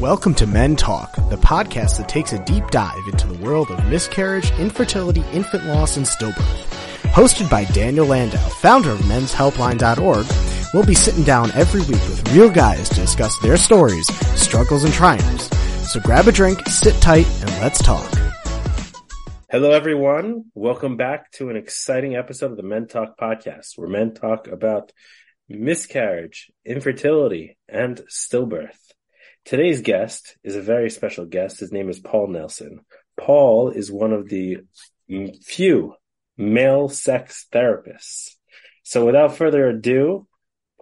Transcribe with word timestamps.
Welcome 0.00 0.34
to 0.34 0.46
Men 0.46 0.76
Talk, 0.76 1.14
the 1.30 1.38
podcast 1.38 1.96
that 1.96 2.06
takes 2.06 2.34
a 2.34 2.44
deep 2.44 2.68
dive 2.68 3.00
into 3.10 3.26
the 3.26 3.42
world 3.42 3.70
of 3.70 3.82
miscarriage, 3.86 4.50
infertility, 4.58 5.24
infant 5.32 5.64
loss, 5.64 5.96
and 5.96 6.04
stillbirth. 6.04 6.66
Hosted 7.14 7.48
by 7.48 7.64
Daniel 7.64 8.04
Landau, 8.04 8.46
founder 8.60 8.90
of 8.90 8.98
menshelpline.org, 8.98 10.26
we'll 10.74 10.84
be 10.84 10.94
sitting 10.94 11.24
down 11.24 11.50
every 11.52 11.80
week 11.80 12.06
with 12.10 12.30
real 12.34 12.50
guys 12.50 12.90
to 12.90 12.96
discuss 12.96 13.38
their 13.38 13.56
stories, 13.56 14.06
struggles, 14.38 14.84
and 14.84 14.92
triumphs. 14.92 15.48
So 15.90 15.98
grab 16.00 16.28
a 16.28 16.32
drink, 16.32 16.60
sit 16.66 17.00
tight, 17.00 17.26
and 17.40 17.50
let's 17.62 17.82
talk. 17.82 18.12
Hello, 19.50 19.70
everyone. 19.70 20.44
Welcome 20.54 20.98
back 20.98 21.30
to 21.32 21.48
an 21.48 21.56
exciting 21.56 22.16
episode 22.16 22.50
of 22.50 22.58
the 22.58 22.62
Men 22.62 22.86
Talk 22.86 23.18
podcast, 23.18 23.78
where 23.78 23.88
men 23.88 24.12
talk 24.12 24.46
about 24.46 24.92
miscarriage, 25.48 26.50
infertility, 26.66 27.56
and 27.66 28.02
stillbirth. 28.10 28.85
Today's 29.46 29.80
guest 29.80 30.36
is 30.42 30.56
a 30.56 30.60
very 30.60 30.90
special 30.90 31.24
guest. 31.24 31.60
His 31.60 31.70
name 31.70 31.88
is 31.88 32.00
Paul 32.00 32.26
Nelson. 32.26 32.80
Paul 33.16 33.70
is 33.70 33.92
one 33.92 34.12
of 34.12 34.28
the 34.28 34.58
few 35.44 35.94
male 36.36 36.88
sex 36.88 37.46
therapists. 37.52 38.34
So 38.82 39.06
without 39.06 39.36
further 39.36 39.68
ado, 39.68 40.26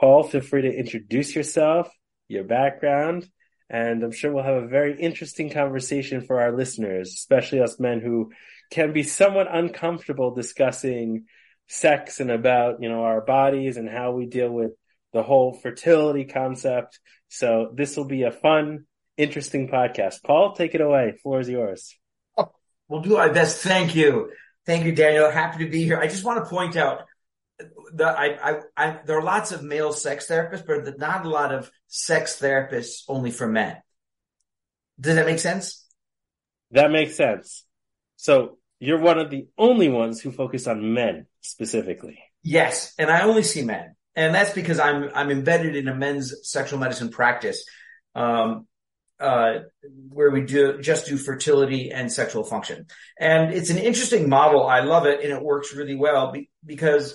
Paul, 0.00 0.22
feel 0.22 0.41
free 0.41 0.62
to 0.62 0.72
introduce 0.74 1.36
yourself, 1.36 1.91
your 2.27 2.45
background, 2.45 3.28
and 3.69 4.02
I'm 4.02 4.12
sure 4.12 4.32
we'll 4.32 4.45
have 4.45 4.62
a 4.62 4.66
very 4.66 4.98
interesting 4.98 5.50
conversation 5.50 6.22
for 6.22 6.41
our 6.41 6.56
listeners, 6.56 7.12
especially 7.12 7.60
us 7.60 7.78
men 7.78 8.00
who 8.00 8.33
can 8.70 8.94
be 8.94 9.02
somewhat 9.02 9.55
uncomfortable 9.55 10.34
discussing 10.34 11.27
sex 11.69 12.19
and 12.19 12.30
about, 12.30 12.80
you 12.80 12.88
know, 12.88 13.02
our 13.02 13.20
bodies 13.20 13.77
and 13.77 13.91
how 13.91 14.12
we 14.12 14.24
deal 14.24 14.50
with 14.50 14.70
the 15.12 15.22
whole 15.22 15.52
fertility 15.52 16.24
concept. 16.24 16.98
So 17.34 17.73
this 17.74 17.97
will 17.97 18.05
be 18.05 18.23
a 18.23 18.30
fun, 18.30 18.84
interesting 19.16 19.69
podcast. 19.69 20.23
Paul, 20.23 20.55
take 20.55 20.77
it 20.77 20.80
away. 20.80 21.15
Floor 21.20 21.41
is 21.41 21.48
yours. 21.48 21.98
Oh, 22.38 22.52
we'll 22.86 23.03
do 23.03 23.17
our 23.17 23.33
best. 23.33 23.61
Thank 23.61 23.97
you. 23.97 24.31
Thank 24.67 24.84
you, 24.84 24.95
Daniel. 24.95 25.33
Happy 25.33 25.64
to 25.64 25.70
be 25.70 25.83
here. 25.83 25.98
I 25.98 26.06
just 26.06 26.23
want 26.23 26.45
to 26.45 26.48
point 26.48 26.77
out 26.77 27.03
that 27.95 28.17
I, 28.17 28.27
I, 28.34 28.61
I, 28.77 29.00
there 29.05 29.19
are 29.19 29.23
lots 29.23 29.50
of 29.50 29.64
male 29.64 29.92
sex 29.92 30.28
therapists, 30.28 30.64
but 30.64 30.97
not 30.97 31.27
a 31.27 31.28
lot 31.28 31.53
of 31.53 31.73
sex 31.89 32.39
therapists 32.41 33.03
only 33.08 33.33
for 33.33 33.48
men. 33.48 33.78
Does 35.01 35.17
that 35.17 35.27
make 35.27 35.41
sense? 35.41 35.84
That 36.70 36.92
makes 36.92 37.17
sense. 37.17 37.64
So 38.14 38.58
you're 38.78 39.01
one 39.01 39.19
of 39.19 39.30
the 39.30 39.48
only 39.58 39.89
ones 39.89 40.20
who 40.20 40.30
focus 40.30 40.69
on 40.69 40.95
men 40.95 41.27
specifically. 41.41 42.20
Yes. 42.45 42.95
And 42.97 43.11
I 43.11 43.23
only 43.23 43.42
see 43.42 43.64
men 43.64 43.97
and 44.17 44.34
that's 44.34 44.53
because 44.53 44.79
I'm 44.79 45.11
I'm 45.15 45.31
embedded 45.31 45.77
in 45.77 45.89
a 45.89 45.95
men's 45.95 46.34
sexual 46.43 46.79
medicine 46.79 47.11
practice, 47.11 47.65
um, 48.15 48.67
uh, 49.19 49.61
where 50.09 50.31
we 50.31 50.43
do 50.43 50.81
just 50.81 51.07
do 51.07 51.17
fertility 51.17 51.91
and 51.91 52.12
sexual 52.12 52.45
function, 52.45 52.87
and 53.19 53.53
it's 53.53 53.70
an 53.70 53.79
interesting 53.79 54.29
model. 54.29 54.67
I 54.67 54.81
love 54.81 55.07
it, 55.07 55.23
and 55.23 55.33
it 55.33 55.42
works 55.42 55.75
really 55.75 55.97
well 55.97 56.33
be, 56.33 56.51
because 56.65 57.15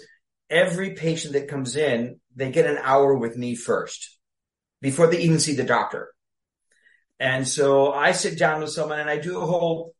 every 0.49 0.93
patient 0.95 1.33
that 1.33 1.47
comes 1.47 1.75
in, 1.75 2.19
they 2.35 2.51
get 2.51 2.65
an 2.65 2.79
hour 2.81 3.15
with 3.15 3.37
me 3.37 3.55
first 3.55 4.17
before 4.81 5.07
they 5.07 5.21
even 5.21 5.39
see 5.39 5.55
the 5.55 5.63
doctor, 5.63 6.13
and 7.19 7.47
so 7.47 7.91
I 7.91 8.11
sit 8.11 8.37
down 8.37 8.61
with 8.61 8.71
someone 8.71 8.99
and 8.99 9.09
I 9.09 9.19
do 9.19 9.39
a 9.39 9.45
whole, 9.45 9.93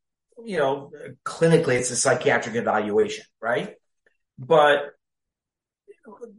you 0.44 0.58
know, 0.58 0.92
clinically 1.25 1.75
it's 1.75 1.92
a 1.92 1.95
psychiatric 1.95 2.55
evaluation, 2.55 3.25
right? 3.42 3.75
But 4.38 4.94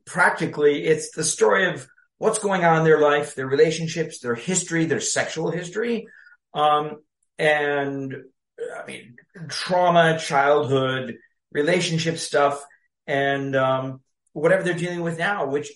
practically 0.05 0.85
it's 0.85 1.11
the 1.11 1.25
story 1.25 1.69
of 1.69 1.87
what's 2.19 2.39
going 2.39 2.65
on 2.65 2.79
in 2.79 2.85
their 2.85 3.01
life, 3.01 3.35
their 3.35 3.47
relationships, 3.47 4.21
their 4.21 4.35
history, 4.35 4.85
their 4.85 5.01
sexual 5.01 5.51
history, 5.51 6.07
um, 6.55 6.97
and 7.39 8.15
I 8.77 8.87
mean 8.87 9.17
trauma, 9.49 10.19
childhood, 10.19 11.17
relationship 11.53 12.19
stuff, 12.19 12.63
and 13.07 13.57
um, 13.57 14.01
whatever 14.33 14.63
they're 14.63 14.75
dealing 14.75 15.03
with 15.03 15.19
now, 15.19 15.47
which 15.47 15.73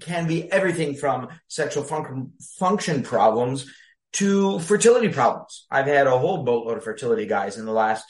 can 0.00 0.26
be 0.26 0.50
everything 0.50 0.94
from 0.94 1.28
sexual 1.48 1.84
fun- 1.84 2.32
function 2.58 3.02
problems 3.02 3.66
to 4.12 4.58
fertility 4.60 5.08
problems. 5.08 5.66
I've 5.70 5.86
had 5.86 6.06
a 6.06 6.18
whole 6.18 6.44
boatload 6.44 6.78
of 6.78 6.84
fertility 6.84 7.26
guys 7.26 7.56
in 7.56 7.64
the 7.64 7.72
last 7.72 8.04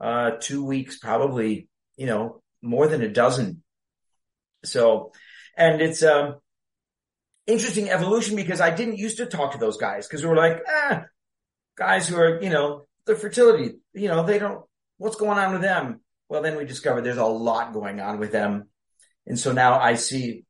uh, 0.00 0.32
two 0.40 0.64
weeks, 0.64 0.98
probably 0.98 1.68
you 1.96 2.06
know 2.06 2.42
more 2.62 2.88
than 2.88 3.02
a 3.02 3.08
dozen 3.08 3.62
so, 4.64 5.12
and 5.56 5.80
it's, 5.80 6.02
um, 6.02 6.36
interesting 7.46 7.90
evolution 7.90 8.36
because 8.36 8.60
I 8.60 8.70
didn't 8.70 8.98
used 8.98 9.18
to 9.18 9.26
talk 9.26 9.52
to 9.52 9.58
those 9.58 9.76
guys 9.76 10.06
because 10.06 10.22
we 10.22 10.28
were 10.28 10.36
like, 10.36 10.62
ah, 10.66 11.04
guys 11.76 12.08
who 12.08 12.16
are, 12.16 12.42
you 12.42 12.50
know, 12.50 12.86
the 13.06 13.16
fertility, 13.16 13.76
you 13.92 14.08
know, 14.08 14.24
they 14.24 14.38
don't, 14.38 14.64
what's 14.96 15.16
going 15.16 15.38
on 15.38 15.52
with 15.52 15.62
them? 15.62 16.00
Well, 16.28 16.42
then 16.42 16.56
we 16.56 16.64
discovered 16.64 17.02
there's 17.02 17.18
a 17.18 17.24
lot 17.24 17.72
going 17.72 18.00
on 18.00 18.18
with 18.18 18.32
them. 18.32 18.68
And 19.26 19.38
so 19.38 19.52
now 19.52 19.78
I 19.78 19.94
see 19.94 20.44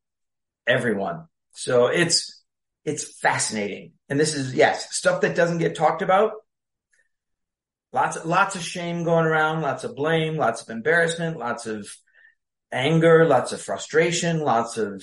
everyone. 0.67 1.27
So 1.53 1.87
it's, 1.87 2.43
it's 2.85 3.19
fascinating. 3.19 3.93
And 4.09 4.21
this 4.21 4.35
is, 4.35 4.55
yes, 4.55 4.95
stuff 4.95 5.23
that 5.23 5.37
doesn't 5.37 5.59
get 5.59 5.75
talked 5.75 6.03
about. 6.03 6.33
Lots, 7.93 8.25
lots 8.25 8.57
of 8.57 8.63
shame 8.63 9.05
going 9.05 9.25
around, 9.25 9.63
lots 9.63 9.85
of 9.85 9.95
blame, 9.95 10.37
lots 10.37 10.63
of 10.63 10.71
embarrassment, 10.71 11.39
lots 11.39 11.67
of 11.67 11.89
anger, 12.73 13.25
lots 13.27 13.53
of 13.53 13.61
frustration, 13.61 14.41
lots 14.41 14.79
of, 14.79 15.03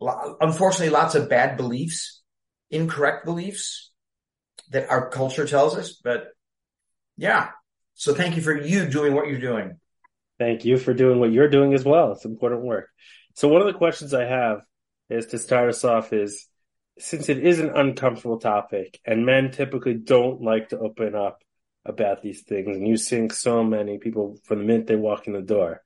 unfortunately, 0.00 0.90
lots 0.90 1.14
of 1.14 1.28
bad 1.28 1.56
beliefs, 1.56 2.22
incorrect 2.70 3.24
beliefs 3.24 3.90
that 4.70 4.90
our 4.90 5.08
culture 5.10 5.46
tells 5.46 5.76
us. 5.76 5.92
But 5.92 6.28
yeah. 7.16 7.50
So 7.94 8.14
thank 8.14 8.36
you 8.36 8.42
for 8.42 8.56
you 8.56 8.86
doing 8.86 9.14
what 9.14 9.28
you're 9.28 9.40
doing. 9.40 9.78
Thank 10.38 10.64
you 10.64 10.76
for 10.76 10.92
doing 10.92 11.18
what 11.18 11.32
you're 11.32 11.48
doing 11.48 11.72
as 11.72 11.84
well. 11.84 12.12
It's 12.12 12.26
important 12.26 12.62
work. 12.62 12.88
So 13.34 13.48
one 13.48 13.62
of 13.62 13.66
the 13.66 13.78
questions 13.78 14.12
I 14.12 14.24
have 14.24 14.62
is 15.08 15.26
to 15.26 15.38
start 15.38 15.68
us 15.68 15.84
off 15.84 16.12
is 16.12 16.46
since 16.98 17.28
it 17.28 17.38
is 17.38 17.60
an 17.60 17.70
uncomfortable 17.74 18.38
topic 18.38 18.98
and 19.04 19.26
men 19.26 19.50
typically 19.50 19.94
don't 19.94 20.42
like 20.42 20.70
to 20.70 20.78
open 20.78 21.14
up 21.14 21.42
about 21.84 22.22
these 22.22 22.42
things 22.42 22.76
and 22.76 22.88
you 22.88 22.96
see 22.96 23.28
so 23.28 23.62
many 23.62 23.98
people 23.98 24.38
from 24.44 24.58
the 24.58 24.64
minute 24.64 24.86
they 24.86 24.96
walk 24.96 25.26
in 25.26 25.32
the 25.32 25.42
door 25.42 25.82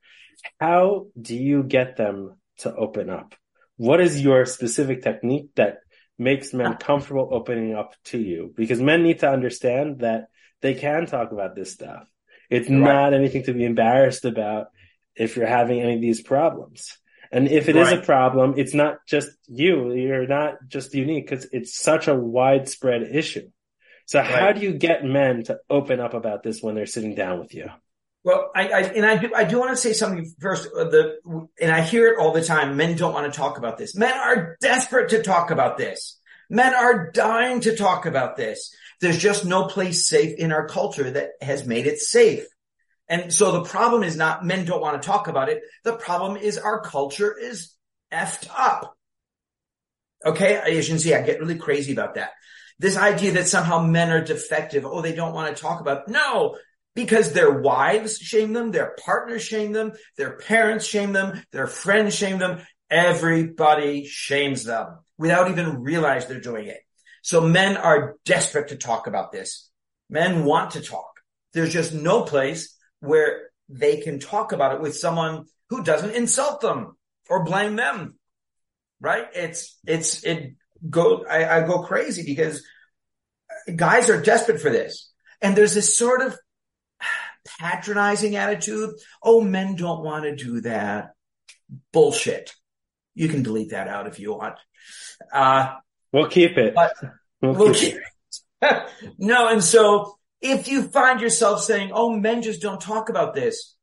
how 0.59 1.07
do 1.19 1.35
you 1.35 1.63
get 1.63 1.97
them 1.97 2.37
to 2.59 2.73
open 2.73 3.09
up? 3.09 3.35
What 3.77 4.01
is 4.01 4.21
your 4.21 4.45
specific 4.45 5.01
technique 5.01 5.49
that 5.55 5.79
makes 6.19 6.53
men 6.53 6.75
comfortable 6.75 7.29
opening 7.31 7.73
up 7.73 7.95
to 8.05 8.17
you? 8.17 8.53
Because 8.55 8.79
men 8.79 9.03
need 9.03 9.19
to 9.19 9.29
understand 9.29 9.99
that 9.99 10.27
they 10.61 10.75
can 10.75 11.05
talk 11.05 11.31
about 11.31 11.55
this 11.55 11.71
stuff. 11.71 12.07
It's 12.49 12.69
right. 12.69 12.77
not 12.77 13.13
anything 13.13 13.43
to 13.43 13.53
be 13.53 13.65
embarrassed 13.65 14.25
about 14.25 14.67
if 15.15 15.35
you're 15.35 15.47
having 15.47 15.81
any 15.81 15.95
of 15.95 16.01
these 16.01 16.21
problems. 16.21 16.97
And 17.31 17.47
if 17.47 17.69
it 17.69 17.75
right. 17.75 17.93
is 17.93 17.99
a 17.99 18.05
problem, 18.05 18.55
it's 18.57 18.73
not 18.73 18.97
just 19.07 19.29
you. 19.47 19.93
You're 19.93 20.27
not 20.27 20.55
just 20.67 20.93
unique 20.93 21.29
because 21.29 21.47
it's 21.51 21.75
such 21.75 22.07
a 22.07 22.15
widespread 22.15 23.03
issue. 23.03 23.49
So 24.05 24.19
right. 24.19 24.27
how 24.27 24.51
do 24.51 24.61
you 24.61 24.73
get 24.73 25.05
men 25.05 25.43
to 25.45 25.59
open 25.69 26.01
up 26.01 26.13
about 26.13 26.43
this 26.43 26.61
when 26.61 26.75
they're 26.75 26.85
sitting 26.85 27.15
down 27.15 27.39
with 27.39 27.53
you? 27.53 27.69
Well, 28.23 28.51
I, 28.55 28.67
I, 28.67 28.81
and 28.81 29.05
I 29.05 29.17
do 29.17 29.33
I 29.33 29.43
do 29.45 29.59
want 29.59 29.71
to 29.71 29.77
say 29.77 29.93
something 29.93 30.31
first. 30.39 30.69
Uh, 30.75 30.85
the 30.85 31.47
and 31.59 31.71
I 31.71 31.81
hear 31.81 32.07
it 32.07 32.19
all 32.19 32.31
the 32.31 32.43
time. 32.43 32.77
Men 32.77 32.95
don't 32.95 33.13
want 33.13 33.31
to 33.31 33.37
talk 33.37 33.57
about 33.57 33.77
this. 33.77 33.95
Men 33.95 34.13
are 34.13 34.57
desperate 34.61 35.09
to 35.09 35.23
talk 35.23 35.49
about 35.49 35.77
this. 35.77 36.19
Men 36.49 36.75
are 36.75 37.09
dying 37.11 37.61
to 37.61 37.75
talk 37.75 38.05
about 38.05 38.37
this. 38.37 38.75
There's 38.99 39.17
just 39.17 39.45
no 39.45 39.65
place 39.65 40.07
safe 40.07 40.37
in 40.37 40.51
our 40.51 40.67
culture 40.67 41.09
that 41.09 41.31
has 41.41 41.65
made 41.65 41.87
it 41.87 41.97
safe. 41.97 42.45
And 43.07 43.33
so 43.33 43.51
the 43.51 43.63
problem 43.63 44.03
is 44.03 44.15
not 44.15 44.45
men 44.45 44.65
don't 44.65 44.81
want 44.81 45.01
to 45.01 45.05
talk 45.05 45.27
about 45.27 45.49
it. 45.49 45.63
The 45.83 45.93
problem 45.93 46.37
is 46.37 46.59
our 46.59 46.81
culture 46.81 47.35
is 47.35 47.73
effed 48.13 48.47
up. 48.55 48.95
Okay. 50.23 50.55
As 50.55 50.87
you 50.87 50.93
can 50.93 50.99
see, 50.99 51.15
I 51.15 51.21
get 51.23 51.39
really 51.39 51.57
crazy 51.57 51.91
about 51.93 52.15
that. 52.15 52.31
This 52.77 52.97
idea 52.97 53.33
that 53.33 53.47
somehow 53.47 53.81
men 53.81 54.11
are 54.11 54.23
defective. 54.23 54.85
Oh, 54.85 55.01
they 55.01 55.13
don't 55.13 55.33
want 55.33 55.55
to 55.55 55.61
talk 55.61 55.81
about. 55.81 56.07
It. 56.07 56.09
No, 56.09 56.57
because 56.95 57.31
their 57.31 57.51
wives 57.51 58.17
shame 58.17 58.53
them, 58.53 58.71
their 58.71 58.95
partners 59.03 59.43
shame 59.43 59.71
them, 59.71 59.93
their 60.17 60.37
parents 60.37 60.85
shame 60.85 61.13
them, 61.13 61.41
their 61.51 61.67
friends 61.67 62.15
shame 62.15 62.37
them. 62.37 62.61
Everybody 62.89 64.05
shames 64.05 64.65
them 64.65 64.99
without 65.17 65.49
even 65.49 65.81
realize 65.81 66.27
they're 66.27 66.41
doing 66.41 66.67
it. 66.67 66.79
So 67.21 67.39
men 67.39 67.77
are 67.77 68.17
desperate 68.25 68.69
to 68.69 68.75
talk 68.75 69.07
about 69.07 69.31
this. 69.31 69.69
Men 70.09 70.43
want 70.43 70.71
to 70.71 70.81
talk. 70.81 71.21
There's 71.53 71.71
just 71.71 71.93
no 71.93 72.23
place 72.23 72.77
where 72.99 73.49
they 73.69 74.01
can 74.01 74.19
talk 74.19 74.51
about 74.51 74.75
it 74.75 74.81
with 74.81 74.97
someone 74.97 75.45
who 75.69 75.83
doesn't 75.83 76.15
insult 76.15 76.59
them 76.59 76.97
or 77.29 77.45
blame 77.45 77.77
them. 77.77 78.15
Right? 78.99 79.25
It's, 79.33 79.79
it's, 79.87 80.23
it 80.25 80.55
go, 80.87 81.23
I, 81.23 81.59
I 81.59 81.67
go 81.67 81.83
crazy 81.83 82.23
because 82.25 82.63
guys 83.73 84.09
are 84.09 84.21
desperate 84.21 84.59
for 84.59 84.69
this. 84.69 85.11
And 85.41 85.55
there's 85.55 85.73
this 85.73 85.95
sort 85.95 86.21
of 86.21 86.37
patronizing 87.59 88.35
attitude. 88.35 88.91
Oh, 89.21 89.41
men 89.41 89.75
don't 89.75 90.03
want 90.03 90.25
to 90.25 90.35
do 90.35 90.61
that. 90.61 91.11
Bullshit. 91.93 92.53
You 93.13 93.27
can 93.27 93.43
delete 93.43 93.71
that 93.71 93.87
out 93.87 94.07
if 94.07 94.19
you 94.19 94.33
want. 94.33 94.55
Uh, 95.33 95.75
we'll 96.11 96.29
keep 96.29 96.57
it. 96.57 96.73
But 96.75 96.93
Looking. 97.41 97.99
no, 99.17 99.47
and 99.47 99.63
so 99.63 100.17
if 100.41 100.67
you 100.67 100.83
find 100.83 101.21
yourself 101.21 101.63
saying, 101.63 101.91
"Oh, 101.93 102.15
men 102.15 102.41
just 102.41 102.61
don't 102.61 102.79
talk 102.79 103.09
about 103.09 103.33
this," 103.33 103.75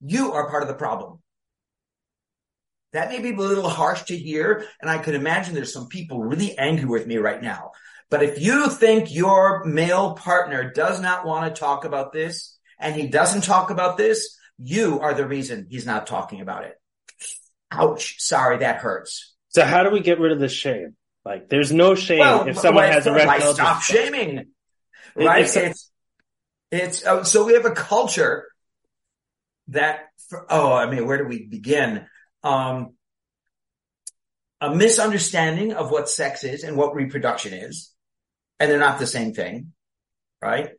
you 0.00 0.32
are 0.32 0.48
part 0.48 0.62
of 0.62 0.68
the 0.68 0.74
problem. 0.74 1.20
That 2.92 3.10
may 3.10 3.20
be 3.20 3.32
a 3.32 3.36
little 3.36 3.68
harsh 3.68 4.04
to 4.04 4.16
hear, 4.16 4.64
and 4.80 4.90
I 4.90 4.98
could 4.98 5.14
imagine 5.14 5.54
there's 5.54 5.72
some 5.72 5.88
people 5.88 6.22
really 6.22 6.56
angry 6.56 6.86
with 6.86 7.06
me 7.06 7.18
right 7.18 7.42
now. 7.42 7.72
But 8.10 8.22
if 8.22 8.40
you 8.40 8.70
think 8.70 9.14
your 9.14 9.64
male 9.64 10.14
partner 10.14 10.72
does 10.72 10.98
not 10.98 11.26
want 11.26 11.54
to 11.54 11.60
talk 11.60 11.84
about 11.84 12.12
this, 12.12 12.57
and 12.78 12.94
he 12.94 13.08
doesn't 13.08 13.44
talk 13.44 13.70
about 13.70 13.96
this, 13.96 14.36
you 14.58 15.00
are 15.00 15.14
the 15.14 15.26
reason 15.26 15.66
he's 15.68 15.86
not 15.86 16.06
talking 16.06 16.40
about 16.40 16.64
it. 16.64 16.74
Ouch. 17.70 18.20
Sorry, 18.20 18.58
that 18.58 18.76
hurts. 18.76 19.34
So 19.50 19.64
how 19.64 19.82
do 19.82 19.90
we 19.90 20.00
get 20.00 20.20
rid 20.20 20.32
of 20.32 20.40
the 20.40 20.48
shame? 20.48 20.96
Like, 21.24 21.48
there's 21.48 21.72
no 21.72 21.94
shame 21.94 22.20
well, 22.20 22.48
if 22.48 22.58
someone 22.58 22.84
has 22.84 23.06
a 23.06 23.12
red 23.12 23.42
Stop 23.42 23.82
shaming, 23.82 24.46
right? 25.14 25.44
It's 25.44 25.56
it's, 25.56 25.90
it's 26.70 27.06
oh, 27.06 27.22
so 27.22 27.44
we 27.44 27.54
have 27.54 27.66
a 27.66 27.72
culture 27.72 28.46
that. 29.68 30.06
For, 30.28 30.46
oh, 30.50 30.72
I 30.72 30.90
mean, 30.90 31.06
where 31.06 31.18
do 31.18 31.24
we 31.24 31.46
begin? 31.46 32.06
Um, 32.42 32.94
a 34.60 34.74
misunderstanding 34.74 35.72
of 35.72 35.90
what 35.90 36.08
sex 36.08 36.44
is 36.44 36.64
and 36.64 36.76
what 36.76 36.94
reproduction 36.94 37.52
is, 37.52 37.92
and 38.58 38.70
they're 38.70 38.78
not 38.78 38.98
the 38.98 39.06
same 39.06 39.32
thing, 39.32 39.72
right? 40.42 40.70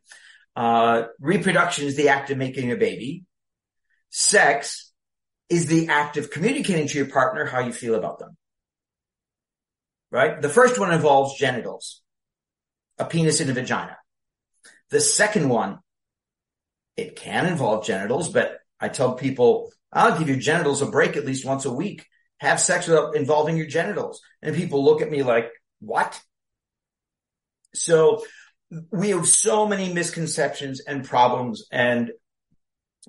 Uh, 0.56 1.04
reproduction 1.20 1.86
is 1.86 1.96
the 1.96 2.08
act 2.08 2.30
of 2.30 2.38
making 2.38 2.72
a 2.72 2.76
baby. 2.76 3.24
Sex 4.10 4.92
is 5.48 5.66
the 5.66 5.88
act 5.88 6.16
of 6.16 6.30
communicating 6.30 6.88
to 6.88 6.98
your 6.98 7.08
partner 7.08 7.44
how 7.44 7.60
you 7.60 7.72
feel 7.72 7.94
about 7.94 8.18
them. 8.18 8.36
Right? 10.10 10.40
The 10.40 10.48
first 10.48 10.78
one 10.78 10.92
involves 10.92 11.38
genitals, 11.38 12.02
a 12.98 13.04
penis 13.04 13.40
and 13.40 13.50
a 13.50 13.54
vagina. 13.54 13.96
The 14.90 15.00
second 15.00 15.48
one, 15.48 15.78
it 16.96 17.14
can 17.14 17.46
involve 17.46 17.86
genitals, 17.86 18.28
but 18.28 18.58
I 18.80 18.88
tell 18.88 19.14
people, 19.14 19.72
I'll 19.92 20.18
give 20.18 20.28
your 20.28 20.38
genitals 20.38 20.82
a 20.82 20.86
break 20.86 21.16
at 21.16 21.24
least 21.24 21.44
once 21.44 21.64
a 21.64 21.72
week. 21.72 22.06
Have 22.38 22.60
sex 22.60 22.88
without 22.88 23.14
involving 23.14 23.56
your 23.56 23.66
genitals. 23.66 24.20
And 24.42 24.56
people 24.56 24.84
look 24.84 25.02
at 25.02 25.10
me 25.10 25.22
like, 25.22 25.50
what? 25.80 26.20
So 27.74 28.24
we 28.90 29.10
have 29.10 29.26
so 29.26 29.66
many 29.66 29.92
misconceptions 29.92 30.80
and 30.80 31.04
problems 31.04 31.66
and 31.72 32.12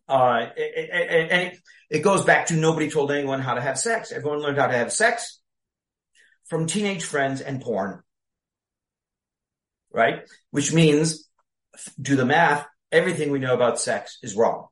uh, 0.08 0.48
it 0.56 2.02
goes 2.02 2.24
back 2.24 2.48
to 2.48 2.56
nobody 2.56 2.90
told 2.90 3.12
anyone 3.12 3.42
how 3.42 3.54
to 3.54 3.62
have 3.62 3.78
sex. 3.78 4.12
Everyone 4.12 4.40
learned 4.40 4.58
how 4.58 4.68
to 4.68 4.78
have 4.78 4.92
sex 4.92 5.40
from 6.46 6.68
teenage 6.68 7.04
friends 7.04 7.42
and 7.42 7.62
porn. 7.62 8.02
Right? 9.94 10.22
Which 10.52 10.74
means, 10.74 11.28
do 12.02 12.16
the 12.16 12.26
math, 12.26 12.66
everything 12.92 13.32
we 13.32 13.40
know 13.40 13.54
about 13.54 13.80
sex 13.80 14.18
is 14.24 14.36
wrong. 14.36 14.68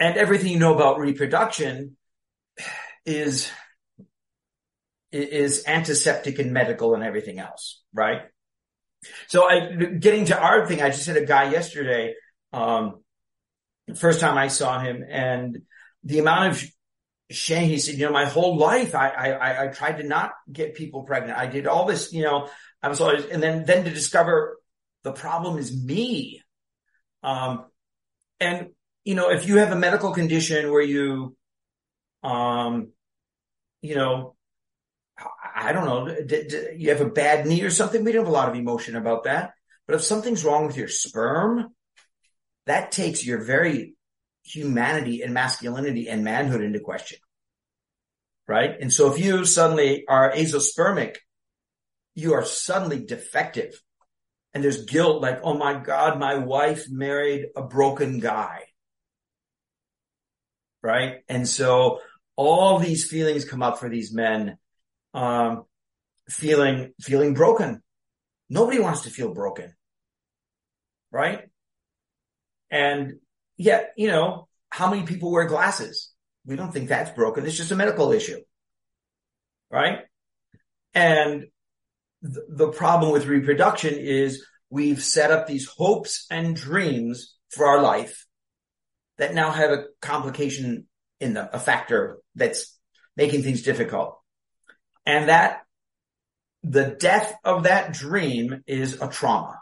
And 0.00 0.16
everything 0.16 0.52
you 0.52 0.58
know 0.58 0.74
about 0.74 0.98
reproduction 0.98 1.96
is, 3.06 3.48
is 5.12 5.64
antiseptic 5.66 6.40
and 6.40 6.52
medical 6.52 6.94
and 6.94 7.04
everything 7.04 7.38
else, 7.38 7.82
right? 7.92 8.22
So 9.28 9.48
I, 9.48 9.74
getting 9.74 10.26
to 10.26 10.38
our 10.38 10.66
thing, 10.66 10.82
I 10.82 10.90
just 10.90 11.06
had 11.06 11.16
a 11.16 11.24
guy 11.24 11.50
yesterday, 11.50 12.14
um, 12.52 13.02
first 13.96 14.20
time 14.20 14.38
I 14.38 14.48
saw 14.48 14.78
him 14.80 15.04
and 15.08 15.62
the 16.02 16.18
amount 16.18 16.52
of 16.52 16.64
shame, 17.30 17.68
he 17.68 17.78
said, 17.78 17.96
you 17.96 18.06
know, 18.06 18.12
my 18.12 18.26
whole 18.26 18.56
life, 18.56 18.94
I, 18.94 19.08
I, 19.08 19.64
I 19.64 19.66
tried 19.68 19.98
to 19.98 20.04
not 20.04 20.32
get 20.50 20.74
people 20.74 21.02
pregnant. 21.02 21.38
I 21.38 21.46
did 21.46 21.66
all 21.66 21.86
this, 21.86 22.12
you 22.12 22.22
know, 22.22 22.48
I 22.82 22.88
was 22.88 23.00
always, 23.00 23.24
and 23.26 23.42
then, 23.42 23.64
then 23.64 23.84
to 23.84 23.90
discover 23.90 24.58
the 25.02 25.12
problem 25.12 25.58
is 25.58 25.74
me. 25.74 26.42
Um, 27.22 27.64
and, 28.40 28.68
you 29.04 29.14
know, 29.14 29.30
if 29.30 29.48
you 29.48 29.58
have 29.58 29.72
a 29.72 29.76
medical 29.76 30.12
condition 30.12 30.70
where 30.70 30.82
you, 30.82 31.36
um, 32.22 32.92
you 33.80 33.94
know, 33.94 34.34
I 35.64 35.72
don't 35.72 35.86
know, 35.86 36.22
d- 36.24 36.44
d- 36.48 36.66
you 36.76 36.90
have 36.90 37.00
a 37.00 37.08
bad 37.08 37.46
knee 37.46 37.62
or 37.62 37.70
something. 37.70 38.04
We 38.04 38.12
don't 38.12 38.24
have 38.24 38.28
a 38.28 38.36
lot 38.36 38.48
of 38.48 38.54
emotion 38.54 38.96
about 38.96 39.24
that. 39.24 39.52
But 39.86 39.96
if 39.96 40.02
something's 40.02 40.44
wrong 40.44 40.66
with 40.66 40.76
your 40.76 40.88
sperm, 40.88 41.74
that 42.66 42.92
takes 42.92 43.24
your 43.24 43.42
very 43.42 43.94
humanity 44.44 45.22
and 45.22 45.34
masculinity 45.34 46.08
and 46.08 46.24
manhood 46.24 46.62
into 46.62 46.80
question. 46.80 47.18
Right. 48.46 48.76
And 48.78 48.92
so 48.92 49.12
if 49.12 49.18
you 49.18 49.44
suddenly 49.44 50.04
are 50.06 50.32
azoospermic, 50.32 51.16
you 52.14 52.34
are 52.34 52.44
suddenly 52.44 53.04
defective 53.04 53.80
and 54.52 54.62
there's 54.62 54.84
guilt 54.84 55.20
like, 55.20 55.40
Oh 55.42 55.54
my 55.54 55.74
God, 55.74 56.18
my 56.18 56.36
wife 56.36 56.86
married 56.88 57.46
a 57.56 57.62
broken 57.62 58.20
guy. 58.20 58.60
Right. 60.82 61.16
And 61.28 61.48
so 61.48 62.00
all 62.36 62.78
these 62.78 63.08
feelings 63.08 63.44
come 63.44 63.62
up 63.62 63.78
for 63.78 63.88
these 63.88 64.12
men, 64.12 64.58
um, 65.14 65.64
feeling, 66.28 66.92
feeling 67.00 67.34
broken. 67.34 67.82
Nobody 68.50 68.80
wants 68.80 69.02
to 69.02 69.10
feel 69.10 69.32
broken. 69.32 69.72
Right. 71.10 71.42
And 72.70 73.14
yet, 73.56 73.92
you 73.96 74.08
know, 74.08 74.48
how 74.68 74.90
many 74.90 75.06
people 75.06 75.30
wear 75.30 75.46
glasses? 75.46 76.10
We 76.44 76.56
don't 76.56 76.72
think 76.72 76.88
that's 76.88 77.12
broken. 77.12 77.46
It's 77.46 77.56
just 77.56 77.70
a 77.70 77.76
medical 77.76 78.12
issue. 78.12 78.40
Right. 79.70 80.00
And 80.92 81.46
th- 82.22 82.46
the 82.48 82.68
problem 82.68 83.12
with 83.12 83.26
reproduction 83.26 83.94
is 83.94 84.44
we've 84.70 85.02
set 85.02 85.30
up 85.30 85.46
these 85.46 85.66
hopes 85.66 86.26
and 86.30 86.56
dreams 86.56 87.36
for 87.50 87.66
our 87.66 87.80
life 87.80 88.26
that 89.18 89.34
now 89.34 89.50
have 89.50 89.70
a 89.70 89.84
complication 90.02 90.86
in 91.20 91.34
them, 91.34 91.48
a 91.52 91.60
factor 91.60 92.18
that's 92.34 92.76
making 93.16 93.42
things 93.42 93.62
difficult. 93.62 94.18
And 95.06 95.28
that 95.28 95.62
the 96.62 96.96
death 96.98 97.34
of 97.44 97.64
that 97.64 97.92
dream 97.92 98.62
is 98.66 99.00
a 99.00 99.08
trauma. 99.08 99.60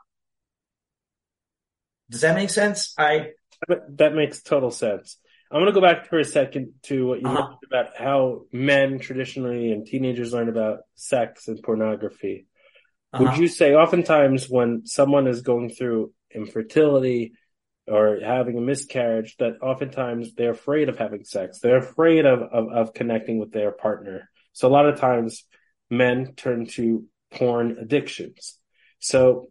Does 2.11 2.21
that 2.21 2.37
make 2.37 2.51
sense? 2.51 2.95
I 2.99 3.31
that 3.69 4.15
makes 4.15 4.43
total 4.43 4.71
sense. 4.71 5.19
I'm 5.51 5.61
going 5.61 5.73
to 5.73 5.79
go 5.79 5.87
back 5.87 6.09
for 6.09 6.19
a 6.19 6.25
second 6.25 6.73
to 6.85 7.07
what 7.07 7.21
you 7.21 7.27
uh-huh. 7.27 7.35
mentioned 7.35 7.59
about 7.67 7.97
how 7.97 8.43
men 8.53 8.99
traditionally 8.99 9.73
and 9.73 9.87
teenagers 9.87 10.33
learn 10.33 10.49
about 10.49 10.79
sex 10.95 11.47
and 11.49 11.63
pornography. 11.63 12.47
Uh-huh. 13.13 13.25
Would 13.25 13.37
you 13.37 13.49
say 13.49 13.75
oftentimes 13.75 14.49
when 14.49 14.87
someone 14.87 15.27
is 15.27 15.43
going 15.43 15.71
through 15.71 16.13
infertility 16.35 17.33
or 17.87 18.21
having 18.25 18.57
a 18.57 18.61
miscarriage, 18.61 19.37
that 19.39 19.61
oftentimes 19.61 20.35
they're 20.35 20.53
afraid 20.53 20.89
of 20.89 20.97
having 20.97 21.25
sex. 21.25 21.59
They're 21.59 21.79
afraid 21.79 22.25
of, 22.25 22.41
of, 22.43 22.73
of 22.73 22.95
connecting 22.95 23.39
with 23.39 23.53
their 23.53 23.73
partner. 23.73 24.31
So 24.53 24.69
a 24.69 24.71
lot 24.71 24.89
of 24.89 25.01
times 25.01 25.45
men 25.91 26.35
turn 26.37 26.67
to 26.67 27.07
porn 27.33 27.79
addictions. 27.81 28.59
So 29.01 29.49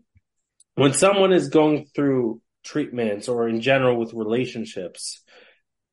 when 0.75 0.93
someone 0.93 1.33
is 1.33 1.49
going 1.49 1.87
through 1.93 2.41
treatments 2.63 3.27
or 3.27 3.47
in 3.47 3.61
general 3.61 3.97
with 3.97 4.13
relationships, 4.13 5.23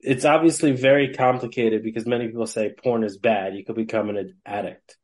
it's 0.01 0.25
obviously 0.25 0.73
very 0.73 1.15
complicated 1.15 1.83
because 1.83 2.07
many 2.07 2.29
people 2.29 2.47
say 2.47 2.73
porn 2.73 3.05
is 3.05 3.19
bad. 3.19 3.55
You 3.55 3.65
could 3.65 3.77
become 3.77 4.11
an 4.11 4.35
addict. 4.47 4.97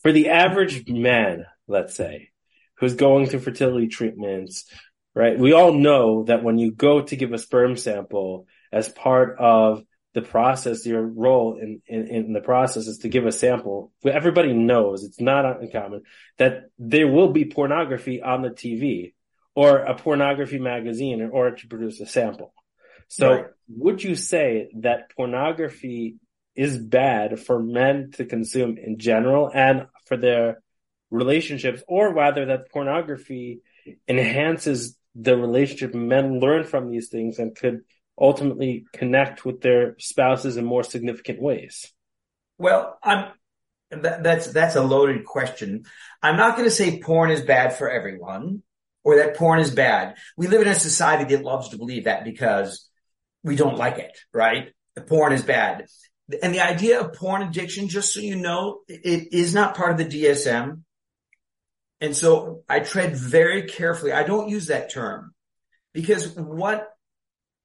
For 0.00 0.12
the 0.12 0.28
average 0.28 0.88
man, 0.88 1.46
let's 1.66 1.94
say, 1.94 2.30
who's 2.78 2.94
going 2.94 3.26
through 3.26 3.40
fertility 3.40 3.88
treatments, 3.88 4.70
right? 5.14 5.38
We 5.38 5.52
all 5.52 5.72
know 5.72 6.24
that 6.24 6.44
when 6.44 6.58
you 6.58 6.70
go 6.70 7.02
to 7.02 7.16
give 7.16 7.32
a 7.32 7.38
sperm 7.38 7.76
sample 7.76 8.46
as 8.70 8.88
part 8.88 9.36
of 9.38 9.82
the 10.16 10.22
process, 10.22 10.86
your 10.86 11.02
role 11.02 11.58
in, 11.60 11.82
in, 11.86 12.08
in, 12.08 12.32
the 12.32 12.40
process 12.40 12.86
is 12.86 12.96
to 13.00 13.08
give 13.10 13.26
a 13.26 13.30
sample. 13.30 13.92
Everybody 14.02 14.54
knows 14.54 15.04
it's 15.04 15.20
not 15.20 15.60
uncommon 15.60 16.04
that 16.38 16.70
there 16.78 17.06
will 17.06 17.32
be 17.32 17.44
pornography 17.44 18.22
on 18.22 18.40
the 18.40 18.48
TV 18.48 19.12
or 19.54 19.80
a 19.80 19.94
pornography 19.94 20.58
magazine 20.58 21.20
in 21.20 21.28
order 21.28 21.54
to 21.54 21.66
produce 21.68 22.00
a 22.00 22.06
sample. 22.06 22.54
So 23.08 23.30
right. 23.30 23.44
would 23.68 24.02
you 24.02 24.16
say 24.16 24.70
that 24.76 25.14
pornography 25.14 26.16
is 26.54 26.78
bad 26.78 27.38
for 27.38 27.62
men 27.62 28.12
to 28.14 28.24
consume 28.24 28.78
in 28.78 28.98
general 28.98 29.50
and 29.52 29.86
for 30.06 30.16
their 30.16 30.62
relationships 31.10 31.82
or 31.86 32.14
rather 32.14 32.46
that 32.46 32.70
pornography 32.70 33.60
enhances 34.08 34.96
the 35.14 35.36
relationship 35.36 35.94
men 35.94 36.40
learn 36.40 36.64
from 36.64 36.90
these 36.90 37.10
things 37.10 37.38
and 37.38 37.54
could 37.54 37.82
ultimately 38.18 38.86
connect 38.92 39.44
with 39.44 39.60
their 39.60 39.96
spouses 39.98 40.56
in 40.56 40.64
more 40.64 40.82
significant 40.84 41.40
ways? 41.40 41.92
Well, 42.58 42.98
I'm 43.02 43.32
that, 43.90 44.22
that's 44.22 44.48
that's 44.48 44.76
a 44.76 44.82
loaded 44.82 45.24
question. 45.24 45.84
I'm 46.22 46.36
not 46.36 46.56
going 46.56 46.68
to 46.68 46.74
say 46.74 47.00
porn 47.00 47.30
is 47.30 47.42
bad 47.42 47.74
for 47.74 47.90
everyone 47.90 48.62
or 49.04 49.16
that 49.16 49.36
porn 49.36 49.60
is 49.60 49.70
bad. 49.70 50.16
We 50.36 50.48
live 50.48 50.62
in 50.62 50.68
a 50.68 50.74
society 50.74 51.36
that 51.36 51.44
loves 51.44 51.68
to 51.68 51.78
believe 51.78 52.04
that 52.04 52.24
because 52.24 52.88
we 53.44 53.54
don't 53.54 53.78
like 53.78 53.98
it, 53.98 54.18
right? 54.32 54.70
The 54.96 55.02
porn 55.02 55.32
is 55.32 55.42
bad. 55.42 55.86
And 56.42 56.52
the 56.52 56.60
idea 56.60 57.00
of 57.00 57.12
porn 57.12 57.42
addiction, 57.42 57.88
just 57.88 58.12
so 58.12 58.18
you 58.18 58.34
know, 58.34 58.80
it 58.88 59.32
is 59.32 59.54
not 59.54 59.76
part 59.76 59.92
of 59.92 59.98
the 59.98 60.24
DSM. 60.24 60.82
And 62.00 62.16
so 62.16 62.64
I 62.68 62.80
tread 62.80 63.16
very 63.16 63.68
carefully. 63.68 64.12
I 64.12 64.24
don't 64.24 64.48
use 64.48 64.66
that 64.66 64.90
term 64.90 65.32
because 65.94 66.34
what, 66.34 66.88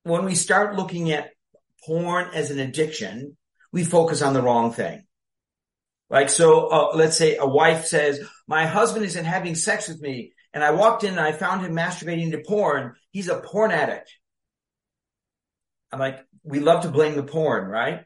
when 0.04 0.26
we 0.26 0.36
start 0.36 0.76
looking 0.76 1.12
at 1.12 1.32
porn 1.86 2.30
as 2.34 2.52
an 2.52 2.60
addiction, 2.60 3.38
we 3.72 3.84
focus 3.84 4.22
on 4.22 4.34
the 4.34 4.42
wrong 4.42 4.74
thing. 4.74 5.06
Like, 6.10 6.30
so, 6.30 6.68
uh, 6.68 6.92
let's 6.96 7.18
say 7.18 7.38
a 7.38 7.46
wife 7.46 7.86
says, 7.86 8.20
my 8.46 8.66
husband 8.66 9.06
isn't 9.06 9.24
having 9.24 9.56
sex 9.56 9.88
with 9.88 10.02
me. 10.02 10.34
And 10.54 10.62
I 10.62 10.72
walked 10.72 11.06
in 11.06 11.12
and 11.12 11.20
I 11.20 11.32
found 11.32 11.66
him 11.66 11.74
masturbating 11.74 12.32
to 12.32 12.44
porn. 12.46 12.96
He's 13.12 13.30
a 13.30 13.40
porn 13.40 13.72
addict. 13.72 14.12
I'm 15.92 16.00
like, 16.00 16.20
we 16.44 16.60
love 16.60 16.84
to 16.84 16.90
blame 16.90 17.16
the 17.16 17.24
porn, 17.24 17.70
right? 17.70 18.02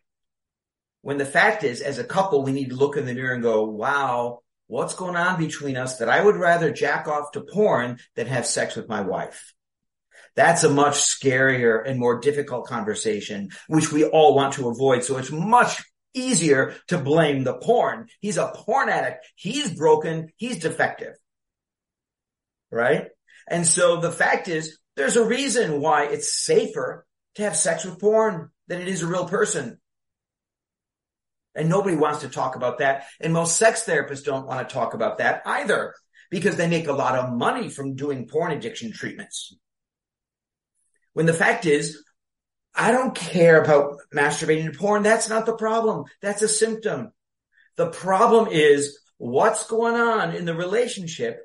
When 1.01 1.17
the 1.17 1.25
fact 1.25 1.63
is, 1.63 1.81
as 1.81 1.97
a 1.97 2.03
couple, 2.03 2.43
we 2.43 2.51
need 2.51 2.69
to 2.69 2.75
look 2.75 2.97
in 2.97 3.07
the 3.07 3.13
mirror 3.15 3.33
and 3.33 3.41
go, 3.41 3.63
wow, 3.63 4.41
what's 4.67 4.93
going 4.93 5.15
on 5.15 5.39
between 5.39 5.75
us 5.75 5.97
that 5.97 6.09
I 6.09 6.23
would 6.23 6.35
rather 6.35 6.71
jack 6.71 7.07
off 7.07 7.31
to 7.31 7.41
porn 7.41 7.97
than 8.15 8.27
have 8.27 8.45
sex 8.45 8.75
with 8.75 8.87
my 8.87 9.01
wife? 9.01 9.54
That's 10.35 10.63
a 10.63 10.69
much 10.69 10.95
scarier 10.95 11.81
and 11.85 11.99
more 11.99 12.19
difficult 12.19 12.67
conversation, 12.67 13.49
which 13.67 13.91
we 13.91 14.03
all 14.03 14.35
want 14.35 14.53
to 14.55 14.69
avoid. 14.69 15.03
So 15.03 15.17
it's 15.17 15.31
much 15.31 15.81
easier 16.13 16.75
to 16.87 16.97
blame 16.97 17.43
the 17.43 17.53
porn. 17.53 18.07
He's 18.19 18.37
a 18.37 18.51
porn 18.53 18.89
addict. 18.89 19.25
He's 19.35 19.73
broken. 19.73 20.29
He's 20.37 20.59
defective. 20.59 21.13
Right? 22.71 23.07
And 23.47 23.65
so 23.65 23.97
the 24.01 24.11
fact 24.11 24.47
is 24.47 24.77
there's 24.95 25.17
a 25.17 25.25
reason 25.25 25.81
why 25.81 26.05
it's 26.05 26.33
safer 26.33 27.05
to 27.35 27.43
have 27.43 27.55
sex 27.55 27.85
with 27.85 27.99
porn 27.99 28.49
than 28.67 28.81
it 28.81 28.87
is 28.87 29.03
a 29.03 29.07
real 29.07 29.27
person. 29.27 29.79
And 31.53 31.69
nobody 31.69 31.95
wants 31.95 32.21
to 32.21 32.29
talk 32.29 32.57
about 32.57 32.79
that. 32.79 33.05
And 33.21 33.31
most 33.31 33.55
sex 33.57 33.85
therapists 33.85 34.25
don't 34.25 34.47
want 34.47 34.67
to 34.67 34.73
talk 34.73 34.93
about 34.93 35.19
that 35.19 35.43
either 35.45 35.93
because 36.29 36.57
they 36.57 36.67
make 36.67 36.87
a 36.87 36.93
lot 36.93 37.15
of 37.15 37.33
money 37.33 37.69
from 37.69 37.95
doing 37.95 38.27
porn 38.27 38.51
addiction 38.51 38.91
treatments. 38.91 39.55
When 41.15 41.25
the 41.25 41.33
fact 41.33 41.65
is, 41.65 42.03
I 42.75 42.91
don't 42.91 43.15
care 43.15 43.63
about 43.63 43.95
masturbating 44.13 44.69
to 44.69 44.77
porn. 44.77 45.01
That's 45.01 45.29
not 45.29 45.45
the 45.45 45.55
problem. 45.55 46.03
That's 46.21 46.41
a 46.41 46.47
symptom. 46.49 47.13
The 47.77 47.87
problem 47.87 48.49
is 48.51 48.99
what's 49.17 49.65
going 49.65 49.95
on 49.95 50.35
in 50.35 50.43
the 50.43 50.53
relationship 50.53 51.39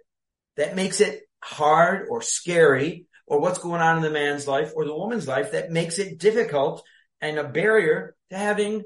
that 0.56 0.74
makes 0.74 1.00
it 1.00 1.22
hard 1.40 2.08
or 2.10 2.20
scary 2.20 3.06
or 3.28 3.38
what's 3.38 3.60
going 3.60 3.80
on 3.80 3.98
in 3.98 4.02
the 4.02 4.10
man's 4.10 4.48
life 4.48 4.72
or 4.74 4.84
the 4.84 4.94
woman's 4.94 5.28
life 5.28 5.52
that 5.52 5.70
makes 5.70 6.00
it 6.00 6.18
difficult 6.18 6.82
and 7.20 7.38
a 7.38 7.44
barrier 7.44 8.16
to 8.30 8.36
having 8.36 8.82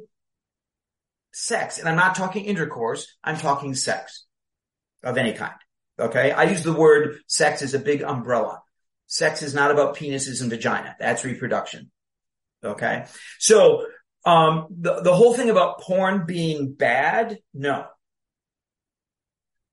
sex. 1.32 1.78
And 1.78 1.88
I'm 1.88 1.96
not 1.96 2.14
talking 2.14 2.44
intercourse. 2.44 3.06
I'm 3.24 3.38
talking 3.38 3.74
sex 3.74 4.26
of 5.02 5.16
any 5.16 5.32
kind. 5.32 5.54
Okay. 5.98 6.30
I 6.30 6.42
use 6.42 6.62
the 6.62 6.74
word 6.74 7.20
sex 7.26 7.62
as 7.62 7.72
a 7.72 7.78
big 7.78 8.02
umbrella. 8.02 8.60
Sex 9.06 9.42
is 9.42 9.54
not 9.54 9.70
about 9.70 9.96
penises 9.96 10.40
and 10.40 10.50
vagina. 10.50 10.96
That's 10.98 11.24
reproduction. 11.24 11.90
Okay. 12.64 13.04
So, 13.38 13.86
um, 14.24 14.68
the, 14.70 15.02
the 15.02 15.14
whole 15.14 15.34
thing 15.34 15.50
about 15.50 15.80
porn 15.80 16.24
being 16.26 16.72
bad, 16.72 17.38
no. 17.52 17.86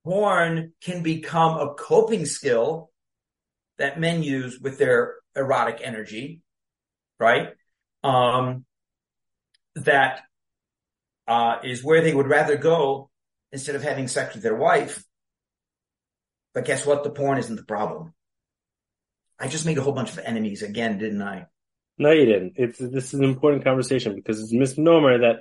Porn 0.04 0.74
can 0.82 1.04
become 1.04 1.58
a 1.58 1.74
coping 1.74 2.26
skill 2.26 2.92
that 3.78 4.00
men 4.00 4.24
use 4.24 4.60
with 4.60 4.78
their 4.78 5.16
erotic 5.36 5.80
energy, 5.82 6.42
right? 7.20 7.50
Um, 8.04 8.66
that, 9.76 10.22
uh, 11.28 11.60
is 11.64 11.84
where 11.84 12.02
they 12.02 12.14
would 12.14 12.28
rather 12.28 12.58
go 12.58 13.10
instead 13.54 13.76
of 13.76 13.84
having 13.84 14.08
sex 14.08 14.34
with 14.34 14.44
their 14.44 14.56
wife. 14.56 15.04
But 16.54 16.66
guess 16.66 16.86
what? 16.86 17.04
The 17.04 17.12
porn 17.12 17.38
isn't 17.38 17.56
the 17.56 17.64
problem. 17.64 18.14
I 19.42 19.48
just 19.48 19.66
made 19.66 19.78
a 19.78 19.82
whole 19.82 19.94
bunch 19.94 20.12
of 20.12 20.20
enemies 20.20 20.62
again, 20.62 21.00
didn't 21.00 21.22
I? 21.22 21.48
No, 21.98 22.12
you 22.12 22.26
didn't. 22.26 22.54
It's 22.58 22.78
this 22.78 23.14
is 23.14 23.20
an 23.20 23.24
important 23.24 23.64
conversation 23.64 24.16
because 24.16 24.40
it's 24.40 24.54
a 24.54 24.58
misnomer 24.58 25.20
that 25.20 25.38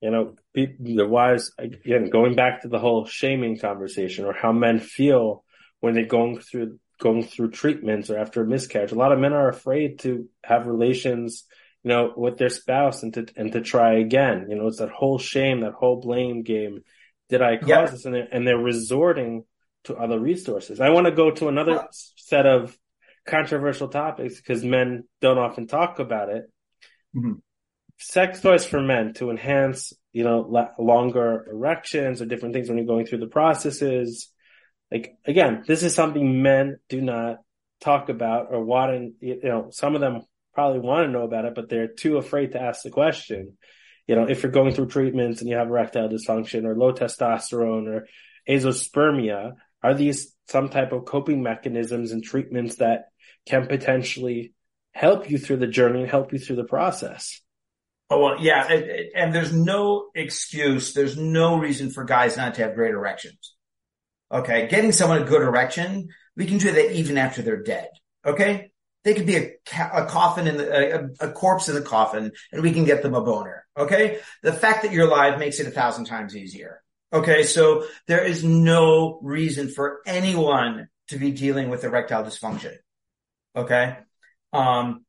you 0.00 0.10
know 0.10 0.36
people, 0.54 0.96
the 0.96 1.06
wives 1.06 1.52
again 1.58 2.10
going 2.10 2.36
back 2.36 2.62
to 2.62 2.68
the 2.68 2.78
whole 2.78 3.06
shaming 3.06 3.58
conversation 3.58 4.24
or 4.24 4.32
how 4.32 4.52
men 4.52 4.78
feel 4.78 5.44
when 5.80 5.94
they're 5.94 6.06
going 6.06 6.38
through 6.38 6.78
going 7.00 7.24
through 7.24 7.50
treatments 7.50 8.08
or 8.08 8.18
after 8.18 8.42
a 8.42 8.46
miscarriage. 8.46 8.92
A 8.92 8.96
lot 8.96 9.12
of 9.12 9.18
men 9.18 9.32
are 9.32 9.48
afraid 9.48 9.98
to 10.00 10.28
have 10.44 10.66
relations, 10.66 11.44
you 11.82 11.88
know, 11.88 12.12
with 12.16 12.38
their 12.38 12.48
spouse 12.48 13.02
and 13.02 13.12
to 13.14 13.26
and 13.36 13.52
to 13.52 13.60
try 13.60 13.98
again. 13.98 14.46
You 14.48 14.56
know, 14.56 14.68
it's 14.68 14.78
that 14.78 14.90
whole 14.90 15.18
shame, 15.18 15.60
that 15.62 15.72
whole 15.72 16.00
blame 16.00 16.42
game. 16.42 16.82
Did 17.28 17.42
I 17.42 17.56
cause 17.56 17.90
this? 17.90 18.04
And 18.04 18.14
they're, 18.14 18.28
and 18.30 18.46
they're 18.46 18.58
resorting 18.58 19.44
to 19.84 19.96
other 19.96 20.18
resources. 20.18 20.80
I 20.80 20.90
want 20.90 21.06
to 21.06 21.12
go 21.12 21.30
to 21.30 21.48
another 21.48 21.86
set 21.90 22.46
of 22.46 22.76
controversial 23.26 23.88
topics 23.88 24.36
because 24.36 24.64
men 24.64 25.04
don't 25.20 25.38
often 25.38 25.66
talk 25.66 25.98
about 25.98 26.28
it. 26.28 26.44
Mm-hmm. 27.16 27.34
Sex 27.98 28.40
toys 28.40 28.66
for 28.66 28.80
men 28.80 29.14
to 29.14 29.30
enhance, 29.30 29.92
you 30.12 30.24
know, 30.24 30.40
la- 30.48 30.70
longer 30.78 31.46
erections 31.50 32.20
or 32.20 32.26
different 32.26 32.54
things 32.54 32.68
when 32.68 32.76
you're 32.78 32.86
going 32.86 33.06
through 33.06 33.18
the 33.18 33.26
processes. 33.26 34.28
Like 34.90 35.16
again, 35.26 35.64
this 35.66 35.82
is 35.82 35.94
something 35.94 36.42
men 36.42 36.78
do 36.88 37.00
not 37.00 37.38
talk 37.80 38.08
about 38.08 38.48
or 38.50 38.64
want 38.64 39.14
to, 39.20 39.26
you 39.26 39.40
know, 39.42 39.68
some 39.70 39.94
of 39.94 40.00
them 40.00 40.22
probably 40.54 40.80
want 40.80 41.06
to 41.06 41.12
know 41.12 41.22
about 41.22 41.44
it, 41.44 41.54
but 41.54 41.68
they're 41.68 41.88
too 41.88 42.16
afraid 42.16 42.52
to 42.52 42.60
ask 42.60 42.82
the 42.82 42.90
question. 42.90 43.56
You 44.06 44.16
know, 44.16 44.28
if 44.28 44.42
you're 44.42 44.52
going 44.52 44.74
through 44.74 44.88
treatments 44.88 45.40
and 45.40 45.48
you 45.48 45.56
have 45.56 45.68
erectile 45.68 46.08
dysfunction 46.08 46.64
or 46.64 46.76
low 46.76 46.92
testosterone 46.92 47.88
or 47.88 48.06
azoospermia, 48.48 49.54
are 49.82 49.94
these 49.94 50.34
some 50.48 50.68
type 50.68 50.92
of 50.92 51.04
coping 51.04 51.42
mechanisms 51.42 52.12
and 52.12 52.22
treatments 52.22 52.76
that 52.76 53.06
can 53.46 53.66
potentially 53.66 54.54
help 54.92 55.28
you 55.28 55.38
through 55.38 55.58
the 55.58 55.66
journey 55.66 56.02
and 56.02 56.10
help 56.10 56.32
you 56.32 56.38
through 56.38 56.56
the 56.56 56.64
process. 56.64 57.40
Oh, 58.10 58.20
well, 58.20 58.40
yeah. 58.40 58.66
And, 58.70 58.84
and, 59.14 59.34
there's 59.34 59.52
no 59.52 60.08
excuse. 60.14 60.92
There's 60.92 61.16
no 61.16 61.58
reason 61.58 61.90
for 61.90 62.04
guys 62.04 62.36
not 62.36 62.54
to 62.54 62.62
have 62.62 62.74
great 62.74 62.92
erections. 62.92 63.54
Okay. 64.30 64.68
Getting 64.68 64.92
someone 64.92 65.22
a 65.22 65.24
good 65.24 65.42
erection, 65.42 66.08
we 66.36 66.46
can 66.46 66.58
do 66.58 66.70
that 66.70 66.92
even 66.92 67.18
after 67.18 67.42
they're 67.42 67.62
dead. 67.62 67.88
Okay. 68.24 68.70
They 69.04 69.14
could 69.14 69.26
be 69.26 69.36
a, 69.36 69.50
a 69.92 70.06
coffin 70.06 70.46
in 70.46 70.56
the, 70.56 71.10
a, 71.20 71.28
a, 71.28 71.32
corpse 71.32 71.68
in 71.68 71.74
the 71.74 71.82
coffin 71.82 72.32
and 72.52 72.62
we 72.62 72.72
can 72.72 72.84
get 72.84 73.02
them 73.02 73.14
a 73.14 73.20
boner. 73.20 73.66
Okay. 73.76 74.18
The 74.42 74.52
fact 74.52 74.82
that 74.82 74.92
you're 74.92 75.08
alive 75.08 75.38
makes 75.38 75.60
it 75.60 75.66
a 75.66 75.70
thousand 75.70 76.04
times 76.04 76.36
easier. 76.36 76.82
Okay. 77.12 77.42
So 77.42 77.86
there 78.06 78.24
is 78.24 78.44
no 78.44 79.18
reason 79.22 79.68
for 79.68 80.00
anyone 80.06 80.88
to 81.08 81.18
be 81.18 81.32
dealing 81.32 81.68
with 81.68 81.84
erectile 81.84 82.24
dysfunction. 82.24 82.76
Okay. 83.56 83.96
Um, 84.52 85.04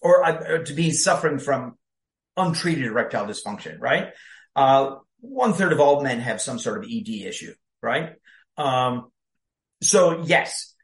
or, 0.00 0.24
uh, 0.24 0.44
or 0.48 0.64
to 0.64 0.72
be 0.72 0.90
suffering 0.90 1.38
from 1.38 1.76
untreated 2.36 2.86
erectile 2.86 3.26
dysfunction, 3.26 3.80
right? 3.80 4.08
Uh, 4.56 4.96
one 5.20 5.52
third 5.52 5.72
of 5.72 5.80
all 5.80 6.02
men 6.02 6.20
have 6.20 6.40
some 6.40 6.58
sort 6.58 6.78
of 6.78 6.90
ED 6.90 7.08
issue, 7.08 7.54
right? 7.82 8.14
Um, 8.56 9.10
so 9.82 10.22
yes, 10.24 10.74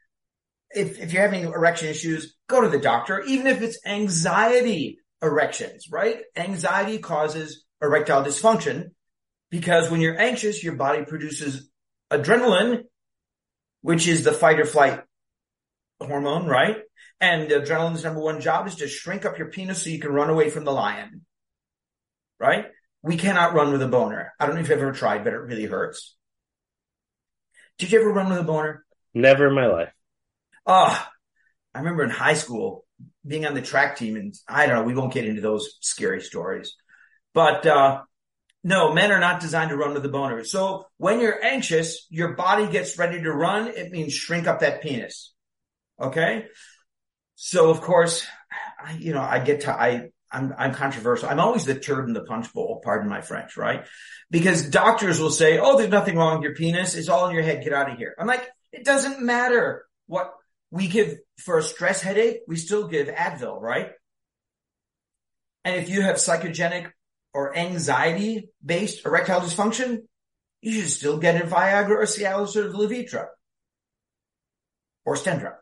if, 0.71 0.99
if 0.99 1.13
you're 1.13 1.23
having 1.23 1.45
erection 1.45 1.89
issues, 1.89 2.35
go 2.47 2.61
to 2.61 2.69
the 2.69 2.79
doctor, 2.79 3.21
even 3.21 3.47
if 3.47 3.61
it's 3.61 3.79
anxiety 3.85 4.99
erections, 5.21 5.87
right? 5.91 6.21
Anxiety 6.35 6.99
causes 6.99 7.65
erectile 7.81 8.23
dysfunction 8.23 8.91
because 9.49 9.89
when 9.89 10.01
you're 10.01 10.19
anxious, 10.19 10.63
your 10.63 10.75
body 10.75 11.03
produces 11.05 11.69
adrenaline, 12.11 12.83
which 13.81 14.07
is 14.07 14.23
the 14.23 14.33
fight 14.33 14.59
or 14.59 14.65
flight 14.65 15.01
hormone, 15.99 16.45
right? 16.45 16.77
And 17.19 17.49
adrenaline's 17.49 18.03
number 18.03 18.19
one 18.19 18.41
job 18.41 18.67
is 18.67 18.75
to 18.75 18.87
shrink 18.87 19.25
up 19.25 19.37
your 19.37 19.49
penis 19.49 19.83
so 19.83 19.89
you 19.89 19.99
can 19.99 20.11
run 20.11 20.29
away 20.29 20.49
from 20.49 20.65
the 20.65 20.71
lion. 20.71 21.25
Right? 22.39 22.65
We 23.01 23.17
cannot 23.17 23.53
run 23.53 23.71
with 23.71 23.81
a 23.81 23.87
boner. 23.87 24.33
I 24.39 24.45
don't 24.45 24.55
know 24.55 24.61
if 24.61 24.69
you've 24.69 24.79
ever 24.79 24.91
tried, 24.91 25.23
but 25.23 25.33
it 25.33 25.37
really 25.37 25.65
hurts. 25.65 26.15
Did 27.79 27.91
you 27.91 28.01
ever 28.01 28.11
run 28.11 28.29
with 28.29 28.39
a 28.39 28.43
boner? 28.43 28.85
Never 29.13 29.47
in 29.47 29.55
my 29.55 29.67
life. 29.67 29.93
Oh, 30.65 31.07
I 31.73 31.79
remember 31.79 32.03
in 32.03 32.09
high 32.09 32.33
school 32.33 32.85
being 33.25 33.45
on 33.45 33.53
the 33.53 33.61
track 33.61 33.97
team 33.97 34.15
and 34.15 34.35
I 34.47 34.65
don't 34.65 34.75
know, 34.75 34.83
we 34.83 34.95
won't 34.95 35.13
get 35.13 35.25
into 35.25 35.41
those 35.41 35.77
scary 35.81 36.21
stories. 36.21 36.75
But, 37.33 37.65
uh, 37.65 38.01
no, 38.63 38.93
men 38.93 39.11
are 39.11 39.19
not 39.19 39.39
designed 39.39 39.69
to 39.69 39.77
run 39.77 39.93
with 39.93 40.05
a 40.05 40.09
boner. 40.09 40.43
So 40.43 40.85
when 40.97 41.19
you're 41.21 41.43
anxious, 41.43 42.05
your 42.09 42.33
body 42.33 42.67
gets 42.67 42.97
ready 42.97 43.21
to 43.21 43.31
run. 43.31 43.67
It 43.67 43.91
means 43.91 44.13
shrink 44.13 44.47
up 44.47 44.59
that 44.59 44.81
penis. 44.81 45.33
Okay. 46.01 46.47
So 47.39 47.69
of 47.69 47.81
course, 47.81 48.25
I, 48.83 48.93
you 48.93 49.13
know, 49.13 49.21
I 49.21 49.39
get 49.39 49.61
to, 49.61 49.71
I, 49.71 50.09
I'm, 50.31 50.53
I'm 50.57 50.73
controversial. 50.73 51.29
I'm 51.29 51.39
always 51.39 51.65
the 51.65 51.79
turd 51.79 52.07
in 52.07 52.13
the 52.13 52.23
punch 52.23 52.51
bowl, 52.51 52.81
pardon 52.83 53.07
my 53.09 53.21
French, 53.21 53.55
right? 53.55 53.85
Because 54.31 54.69
doctors 54.69 55.19
will 55.21 55.29
say, 55.29 55.59
Oh, 55.59 55.77
there's 55.77 55.91
nothing 55.91 56.17
wrong 56.17 56.37
with 56.37 56.43
your 56.43 56.55
penis. 56.55 56.95
It's 56.95 57.09
all 57.09 57.27
in 57.29 57.35
your 57.35 57.43
head. 57.43 57.63
Get 57.63 57.73
out 57.73 57.91
of 57.91 57.97
here. 57.97 58.15
I'm 58.19 58.27
like, 58.27 58.49
it 58.73 58.83
doesn't 58.83 59.21
matter 59.21 59.85
what 60.07 60.33
we 60.71 60.87
give 60.87 61.15
for 61.37 61.59
a 61.59 61.63
stress 61.63 62.01
headache. 62.01 62.39
We 62.47 62.55
still 62.57 62.87
give 62.87 63.07
Advil, 63.07 63.61
right? 63.61 63.91
And 65.63 65.75
if 65.75 65.89
you 65.89 66.01
have 66.01 66.15
psychogenic 66.15 66.91
or 67.33 67.55
anxiety 67.55 68.49
based 68.65 69.05
erectile 69.05 69.41
dysfunction, 69.41 69.99
you 70.61 70.71
should 70.71 70.89
still 70.89 71.19
get 71.19 71.39
a 71.39 71.45
Viagra 71.45 71.91
or 71.91 72.03
Cialis 72.03 72.55
or 72.55 72.69
Levitra. 72.71 73.27
or 75.05 75.15
Stendra, 75.15 75.53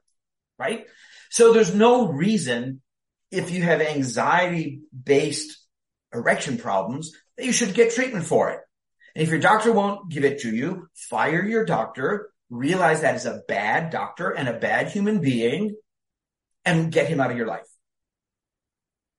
right? 0.58 0.88
So 1.36 1.52
there's 1.52 1.76
no 1.76 2.08
reason 2.08 2.82
if 3.30 3.52
you 3.52 3.62
have 3.62 3.82
anxiety 3.82 4.80
based 5.04 5.58
erection 6.14 6.58
problems 6.58 7.12
that 7.36 7.46
you 7.46 7.52
should 7.52 7.74
get 7.74 7.94
treatment 7.94 8.26
for 8.26 8.52
it. 8.52 8.62
And 9.14 9.22
if 9.22 9.30
your 9.30 9.42
doctor 9.42 9.74
won't 9.74 10.10
give 10.10 10.24
it 10.24 10.40
to 10.44 10.56
you, 10.56 10.88
fire 10.94 11.44
your 11.44 11.66
doctor, 11.66 12.30
realize 12.50 13.02
that 13.02 13.16
is 13.16 13.26
a 13.26 13.42
bad 13.50 13.90
doctor 13.90 14.30
and 14.30 14.48
a 14.48 14.54
bad 14.54 14.88
human 14.88 15.20
being 15.20 15.76
and 16.64 16.90
get 16.90 17.10
him 17.10 17.20
out 17.20 17.32
of 17.32 17.38
your 17.38 17.48
life. 17.48 17.68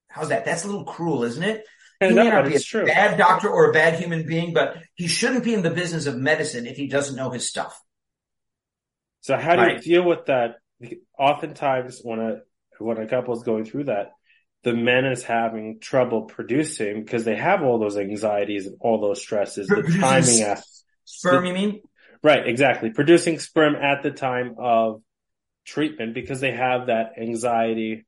How's 0.09 0.31
that? 0.31 0.47
That's 0.47 0.65
a 0.65 0.69
little 0.69 0.85
cruel, 0.85 1.25
isn't 1.25 1.45
it? 1.45 1.67
He 2.01 2.15
may 2.15 2.31
not 2.31 2.47
be 2.47 2.55
a 2.55 2.61
true. 2.61 2.87
bad 2.87 3.19
doctor 3.19 3.51
or 3.51 3.69
a 3.69 3.75
bad 3.75 4.01
human 4.01 4.27
being, 4.27 4.55
but 4.55 4.79
he 4.95 5.07
shouldn't 5.07 5.45
be 5.45 5.53
in 5.53 5.61
the 5.61 5.71
business 5.71 6.07
of 6.07 6.17
medicine 6.17 6.65
if 6.65 6.79
he 6.79 6.87
doesn't 6.87 7.15
know 7.15 7.29
his 7.29 7.47
stuff. 7.47 7.79
So 9.21 9.37
how 9.37 9.55
do 9.57 9.61
Right. 9.61 9.85
you 9.85 9.97
deal 9.97 10.05
with 10.09 10.25
that? 10.29 10.57
Oftentimes, 11.19 12.01
when 12.03 12.21
a 12.21 12.41
when 12.79 12.99
a 12.99 13.09
couple 13.09 13.35
is 13.35 13.43
going 13.43 13.65
through 13.65 13.85
that, 13.85 14.13
the 14.65 14.75
men 14.75 15.07
is 15.07 15.23
having 15.23 15.79
trouble 15.81 16.23
producing 16.23 17.05
because 17.05 17.25
they 17.25 17.37
have 17.37 17.63
all 17.63 17.79
those 17.79 17.97
anxieties 17.97 18.67
and 18.67 18.77
all 18.81 19.01
those 19.01 19.21
stresses, 19.21 19.67
the 19.69 19.77
Producing 19.77 20.01
timing, 20.01 20.41
s- 20.43 20.59
af- 20.59 20.65
Sperm, 21.05 21.47
you 21.47 21.55
mean? 21.55 21.81
right? 22.23 22.47
Exactly, 22.47 22.91
producing 22.91 23.39
sperm 23.39 23.77
at 23.77 24.03
the 24.03 24.11
time 24.11 24.57
of 24.59 25.03
treatment 25.65 26.15
because 26.15 26.41
they 26.41 26.53
have 26.53 26.87
that 26.89 27.13
anxiety 27.21 28.07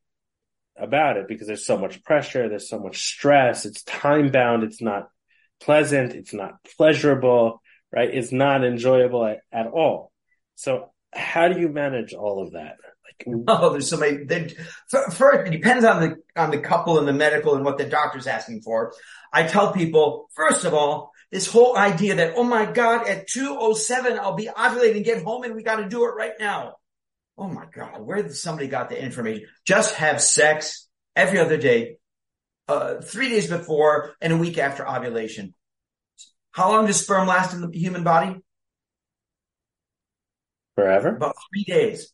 about 0.76 1.16
it 1.16 1.26
because 1.28 1.46
there's 1.46 1.66
so 1.66 1.78
much 1.78 2.02
pressure, 2.04 2.48
there's 2.48 2.68
so 2.68 2.78
much 2.78 2.98
stress, 2.98 3.64
it's 3.64 3.82
time 3.84 4.30
bound, 4.30 4.62
it's 4.62 4.82
not 4.82 5.08
pleasant, 5.60 6.14
it's 6.14 6.34
not 6.34 6.62
pleasurable, 6.76 7.60
right? 7.92 8.10
It's 8.12 8.32
not 8.32 8.64
enjoyable 8.64 9.24
at, 9.24 9.38
at 9.52 9.66
all. 9.66 10.12
So 10.54 10.92
how 11.12 11.48
do 11.48 11.60
you 11.60 11.68
manage 11.68 12.14
all 12.14 12.42
of 12.42 12.52
that? 12.52 12.76
Like, 13.08 13.38
Oh, 13.48 13.70
there's 13.70 13.88
so 13.88 13.96
many. 13.96 14.26
First, 14.88 15.46
it 15.46 15.50
depends 15.50 15.84
on 15.84 16.00
the 16.00 16.16
on 16.36 16.50
the 16.50 16.58
couple 16.58 16.98
and 16.98 17.08
the 17.08 17.12
medical 17.12 17.54
and 17.54 17.64
what 17.64 17.78
the 17.78 17.84
doctor's 17.84 18.26
asking 18.26 18.62
for. 18.62 18.92
I 19.32 19.44
tell 19.44 19.72
people, 19.72 20.28
first 20.34 20.64
of 20.64 20.74
all, 20.74 21.12
this 21.30 21.46
whole 21.46 21.76
idea 21.76 22.16
that 22.16 22.34
oh 22.36 22.44
my 22.44 22.64
god, 22.64 23.06
at 23.06 23.26
two 23.28 23.56
oh 23.58 23.74
seven 23.74 24.18
I'll 24.18 24.34
be 24.34 24.46
ovulating, 24.46 25.04
get 25.04 25.22
home, 25.22 25.44
and 25.44 25.54
we 25.54 25.62
got 25.62 25.76
to 25.76 25.88
do 25.88 26.04
it 26.04 26.14
right 26.16 26.32
now. 26.38 26.76
Oh 27.36 27.48
my 27.48 27.66
god, 27.72 28.00
where 28.00 28.22
did 28.22 28.34
somebody 28.34 28.68
got 28.68 28.88
the 28.88 29.02
information? 29.02 29.46
Just 29.64 29.94
have 29.96 30.20
sex 30.20 30.88
every 31.14 31.38
other 31.38 31.56
day, 31.56 31.98
uh, 32.66 33.00
three 33.00 33.28
days 33.28 33.48
before 33.48 34.14
and 34.20 34.32
a 34.32 34.36
week 34.36 34.58
after 34.58 34.88
ovulation. 34.88 35.54
How 36.50 36.70
long 36.70 36.86
does 36.86 37.00
sperm 37.00 37.28
last 37.28 37.54
in 37.54 37.60
the 37.60 37.70
human 37.78 38.04
body? 38.04 38.36
forever? 40.78 41.08
about 41.08 41.34
three 41.52 41.64
days. 41.64 42.12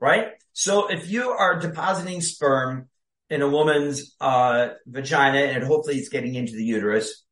Right? 0.00 0.28
So 0.52 0.88
if 0.88 1.10
you 1.10 1.30
are 1.30 1.60
depositing 1.60 2.20
sperm 2.20 2.88
in 3.28 3.42
a 3.42 3.48
woman's 3.48 4.14
uh, 4.20 4.70
vagina 4.86 5.38
and 5.38 5.62
hopefully 5.62 5.96
it's 5.96 6.08
getting 6.08 6.34
into 6.34 6.52
the 6.52 6.64
uterus, 6.64 7.24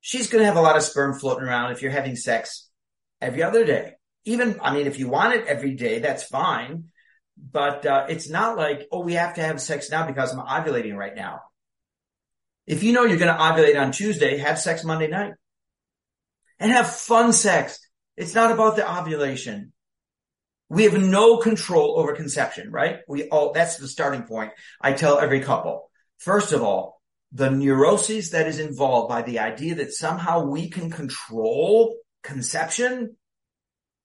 she's 0.00 0.28
going 0.28 0.42
to 0.42 0.46
have 0.46 0.56
a 0.56 0.60
lot 0.60 0.76
of 0.76 0.82
sperm 0.82 1.18
floating 1.18 1.44
around 1.44 1.72
if 1.72 1.82
you're 1.82 1.92
having 1.92 2.16
sex 2.16 2.68
every 3.20 3.42
other 3.42 3.64
day. 3.64 3.92
Even, 4.24 4.58
I 4.62 4.72
mean, 4.74 4.86
if 4.86 4.98
you 4.98 5.08
want 5.08 5.34
it 5.34 5.46
every 5.46 5.74
day, 5.74 5.98
that's 5.98 6.24
fine. 6.24 6.84
But 7.36 7.84
uh, 7.84 8.06
it's 8.08 8.28
not 8.28 8.56
like, 8.56 8.86
oh, 8.92 9.00
we 9.00 9.14
have 9.14 9.34
to 9.34 9.42
have 9.42 9.60
sex 9.60 9.90
now 9.90 10.06
because 10.06 10.32
I'm 10.32 10.44
ovulating 10.44 10.94
right 10.94 11.14
now. 11.14 11.40
If 12.66 12.82
you 12.82 12.92
know 12.92 13.04
you're 13.04 13.18
going 13.18 13.34
to 13.34 13.40
ovulate 13.40 13.80
on 13.80 13.92
Tuesday, 13.92 14.38
have 14.38 14.58
sex 14.58 14.84
Monday 14.84 15.08
night 15.08 15.34
and 16.58 16.72
have 16.72 16.88
fun 16.88 17.32
sex. 17.32 17.78
It's 18.16 18.34
not 18.34 18.52
about 18.52 18.76
the 18.76 18.90
ovulation. 18.90 19.72
We 20.74 20.82
have 20.84 21.00
no 21.00 21.36
control 21.36 22.00
over 22.00 22.16
conception, 22.16 22.72
right? 22.72 22.98
We 23.06 23.28
all, 23.28 23.52
that's 23.52 23.76
the 23.76 23.86
starting 23.86 24.24
point. 24.24 24.50
I 24.80 24.92
tell 24.92 25.20
every 25.20 25.38
couple. 25.38 25.88
First 26.18 26.52
of 26.52 26.64
all, 26.64 27.00
the 27.30 27.48
neuroses 27.48 28.30
that 28.30 28.48
is 28.48 28.58
involved 28.58 29.08
by 29.08 29.22
the 29.22 29.38
idea 29.38 29.76
that 29.76 29.92
somehow 29.92 30.46
we 30.46 30.68
can 30.68 30.90
control 30.90 31.96
conception 32.24 33.16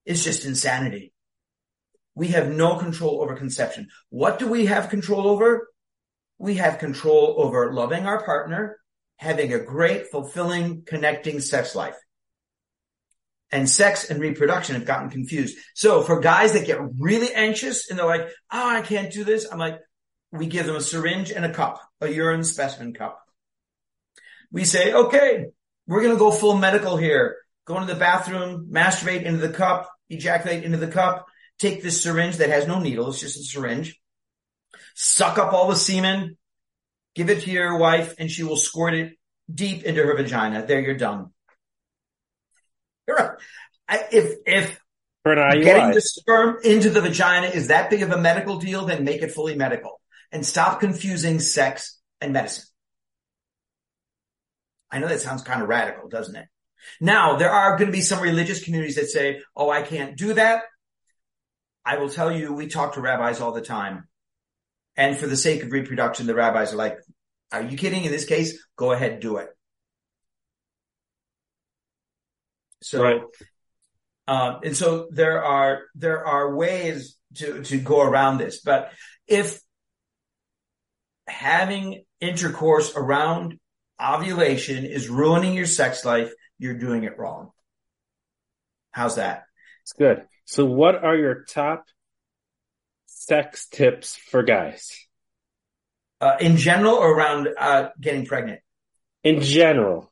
is 0.06 0.22
just 0.22 0.44
insanity. 0.44 1.12
We 2.14 2.28
have 2.28 2.48
no 2.48 2.76
control 2.76 3.20
over 3.20 3.34
conception. 3.34 3.88
What 4.10 4.38
do 4.38 4.46
we 4.46 4.66
have 4.66 4.90
control 4.90 5.26
over? 5.26 5.68
We 6.38 6.54
have 6.54 6.78
control 6.78 7.34
over 7.38 7.72
loving 7.72 8.06
our 8.06 8.24
partner, 8.24 8.78
having 9.16 9.52
a 9.52 9.58
great, 9.58 10.06
fulfilling, 10.12 10.84
connecting 10.84 11.40
sex 11.40 11.74
life 11.74 11.96
and 13.52 13.68
sex 13.68 14.10
and 14.10 14.20
reproduction 14.20 14.76
have 14.76 14.84
gotten 14.84 15.10
confused. 15.10 15.58
So 15.74 16.02
for 16.02 16.20
guys 16.20 16.52
that 16.52 16.66
get 16.66 16.78
really 16.98 17.32
anxious 17.34 17.90
and 17.90 17.98
they're 17.98 18.06
like, 18.06 18.28
oh, 18.52 18.68
I 18.68 18.82
can't 18.82 19.12
do 19.12 19.24
this. 19.24 19.46
I'm 19.50 19.58
like, 19.58 19.80
we 20.32 20.46
give 20.46 20.66
them 20.66 20.76
a 20.76 20.80
syringe 20.80 21.32
and 21.32 21.44
a 21.44 21.52
cup, 21.52 21.80
a 22.00 22.08
urine 22.08 22.44
specimen 22.44 22.94
cup. 22.94 23.20
We 24.52 24.64
say, 24.64 24.92
okay, 24.92 25.46
we're 25.86 26.02
going 26.02 26.14
to 26.14 26.18
go 26.18 26.30
full 26.30 26.56
medical 26.56 26.96
here. 26.96 27.38
Go 27.64 27.78
into 27.78 27.92
the 27.92 27.98
bathroom, 27.98 28.68
masturbate 28.72 29.22
into 29.22 29.46
the 29.46 29.52
cup, 29.52 29.90
ejaculate 30.08 30.64
into 30.64 30.78
the 30.78 30.88
cup, 30.88 31.26
take 31.58 31.82
this 31.82 32.02
syringe 32.02 32.38
that 32.38 32.48
has 32.48 32.66
no 32.66 32.80
needle. 32.80 33.08
It's 33.08 33.20
just 33.20 33.38
a 33.38 33.42
syringe, 33.42 34.00
suck 34.94 35.38
up 35.38 35.52
all 35.52 35.68
the 35.68 35.76
semen, 35.76 36.36
give 37.14 37.30
it 37.30 37.42
to 37.42 37.50
your 37.50 37.78
wife 37.78 38.14
and 38.18 38.30
she 38.30 38.42
will 38.42 38.56
squirt 38.56 38.94
it 38.94 39.12
deep 39.52 39.84
into 39.84 40.02
her 40.02 40.16
vagina. 40.16 40.64
There 40.66 40.80
you're 40.80 40.96
done. 40.96 41.30
If 44.12 44.36
if 44.46 44.80
getting 45.62 45.90
the 45.92 46.00
sperm 46.00 46.58
into 46.64 46.90
the 46.90 47.00
vagina 47.00 47.48
is 47.48 47.68
that 47.68 47.90
big 47.90 48.02
of 48.02 48.10
a 48.10 48.18
medical 48.18 48.58
deal, 48.58 48.86
then 48.86 49.04
make 49.04 49.22
it 49.22 49.32
fully 49.32 49.54
medical 49.54 50.00
and 50.32 50.46
stop 50.46 50.80
confusing 50.80 51.40
sex 51.40 51.98
and 52.20 52.32
medicine. 52.32 52.64
I 54.90 54.98
know 54.98 55.08
that 55.08 55.20
sounds 55.20 55.42
kind 55.42 55.62
of 55.62 55.68
radical, 55.68 56.08
doesn't 56.08 56.36
it? 56.36 56.46
Now, 57.00 57.36
there 57.36 57.50
are 57.50 57.76
going 57.76 57.86
to 57.86 57.92
be 57.92 58.00
some 58.00 58.22
religious 58.22 58.64
communities 58.64 58.96
that 58.96 59.08
say, 59.08 59.42
oh, 59.54 59.70
I 59.70 59.82
can't 59.82 60.16
do 60.16 60.34
that. 60.34 60.62
I 61.84 61.98
will 61.98 62.08
tell 62.08 62.32
you, 62.32 62.52
we 62.52 62.66
talk 62.66 62.94
to 62.94 63.00
rabbis 63.00 63.40
all 63.40 63.52
the 63.52 63.60
time. 63.60 64.08
And 64.96 65.16
for 65.16 65.26
the 65.26 65.36
sake 65.36 65.62
of 65.62 65.72
reproduction, 65.72 66.26
the 66.26 66.34
rabbis 66.34 66.72
are 66.72 66.76
like, 66.76 66.98
are 67.52 67.62
you 67.62 67.76
kidding? 67.76 68.04
In 68.04 68.12
this 68.12 68.24
case, 68.24 68.64
go 68.76 68.92
ahead, 68.92 69.20
do 69.20 69.36
it. 69.36 69.48
So, 72.82 73.02
Right. 73.02 73.22
um, 74.26 74.60
and 74.64 74.76
so 74.76 75.08
there 75.10 75.42
are, 75.44 75.82
there 75.94 76.26
are 76.26 76.54
ways 76.54 77.16
to, 77.36 77.62
to 77.64 77.78
go 77.78 78.00
around 78.00 78.38
this, 78.38 78.60
but 78.60 78.92
if 79.26 79.60
having 81.26 82.04
intercourse 82.20 82.94
around 82.96 83.58
ovulation 84.02 84.84
is 84.84 85.08
ruining 85.08 85.54
your 85.54 85.66
sex 85.66 86.04
life, 86.04 86.32
you're 86.58 86.78
doing 86.78 87.04
it 87.04 87.18
wrong. 87.18 87.50
How's 88.92 89.16
that? 89.16 89.44
It's 89.82 89.92
good. 89.92 90.24
So 90.46 90.64
what 90.64 91.04
are 91.04 91.16
your 91.16 91.44
top 91.44 91.84
sex 93.06 93.68
tips 93.68 94.16
for 94.16 94.42
guys 94.42 94.90
Uh, 96.20 96.36
in 96.40 96.56
general 96.56 96.94
or 96.94 97.12
around, 97.16 97.48
uh, 97.58 97.90
getting 98.00 98.26
pregnant? 98.26 98.60
in 99.22 99.40
general? 99.42 100.09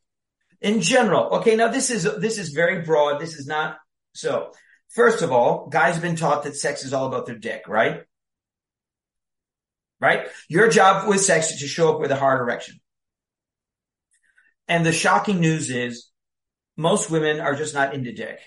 In 0.61 0.81
general. 0.81 1.37
Okay. 1.37 1.57
Now 1.57 1.69
this 1.69 1.91
is, 1.91 2.03
this 2.19 2.39
is 2.39 2.51
very 2.51 2.83
broad. 2.83 3.21
This 3.21 3.35
is 3.35 3.47
not, 3.47 3.77
so 4.13 4.53
first 4.89 5.23
of 5.23 5.33
all, 5.33 5.69
guys 5.69 5.95
have 5.95 6.03
been 6.03 6.17
taught 6.17 6.45
that 6.45 6.57
sex 6.57 6.85
is 6.85 6.93
all 6.93 7.07
about 7.07 7.27
their 7.27 7.39
dick, 7.39 7.69
right? 7.69 8.03
Right? 10.01 10.29
Your 10.49 10.69
job 10.69 11.09
with 11.09 11.21
sex 11.21 11.51
is 11.53 11.61
to 11.61 11.67
show 11.67 11.95
up 11.95 12.01
with 12.01 12.11
a 12.11 12.17
hard 12.17 12.41
erection. 12.41 12.81
And 14.69 14.85
the 14.85 14.93
shocking 14.93 15.41
news 15.41 15.71
is 15.71 16.09
most 16.77 17.11
women 17.11 17.41
are 17.41 17.55
just 17.55 17.75
not 17.75 17.95
into 17.95 18.13
dick. 18.13 18.39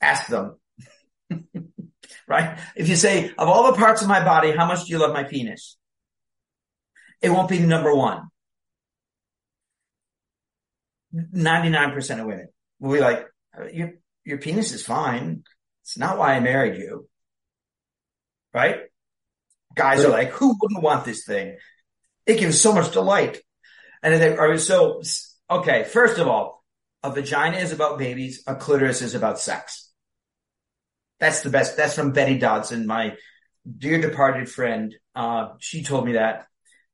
Ask 0.00 0.28
them. 0.28 0.58
right? 2.28 2.58
If 2.76 2.88
you 2.88 2.96
say, 2.96 3.30
of 3.36 3.48
all 3.48 3.70
the 3.70 3.78
parts 3.78 4.02
of 4.02 4.08
my 4.08 4.24
body, 4.24 4.52
how 4.52 4.66
much 4.66 4.84
do 4.84 4.92
you 4.92 4.98
love 4.98 5.12
my 5.12 5.24
penis? 5.24 5.76
It 7.20 7.30
won't 7.30 7.48
be 7.48 7.58
number 7.58 7.94
one. 7.94 8.28
99% 11.16 12.20
of 12.20 12.26
women 12.26 12.48
will 12.80 12.92
be 12.92 13.00
like, 13.00 13.26
your, 13.72 13.92
your 14.24 14.38
penis 14.38 14.72
is 14.72 14.84
fine. 14.84 15.44
It's 15.82 15.96
not 15.96 16.18
why 16.18 16.34
I 16.34 16.40
married 16.40 16.78
you. 16.78 17.08
Right? 18.52 18.80
Guys 19.74 20.04
are 20.04 20.10
like, 20.10 20.30
who 20.30 20.56
wouldn't 20.60 20.82
want 20.82 21.04
this 21.04 21.24
thing? 21.24 21.58
It 22.26 22.38
gives 22.38 22.60
so 22.60 22.72
much 22.72 22.92
delight. 22.92 23.40
And 24.02 24.12
then 24.12 24.20
they 24.20 24.36
are 24.36 24.58
so, 24.58 25.02
okay, 25.50 25.84
first 25.84 26.18
of 26.18 26.28
all, 26.28 26.64
a 27.02 27.10
vagina 27.10 27.58
is 27.58 27.72
about 27.72 27.98
babies. 27.98 28.42
A 28.46 28.56
clitoris 28.56 29.02
is 29.02 29.14
about 29.14 29.38
sex. 29.38 29.90
That's 31.20 31.42
the 31.42 31.50
best. 31.50 31.76
That's 31.76 31.94
from 31.94 32.12
Betty 32.12 32.38
Dodson, 32.38 32.86
my 32.86 33.16
dear 33.66 34.00
departed 34.00 34.48
friend. 34.48 34.94
Uh, 35.14 35.50
she 35.60 35.82
told 35.82 36.04
me 36.04 36.12
that. 36.12 36.46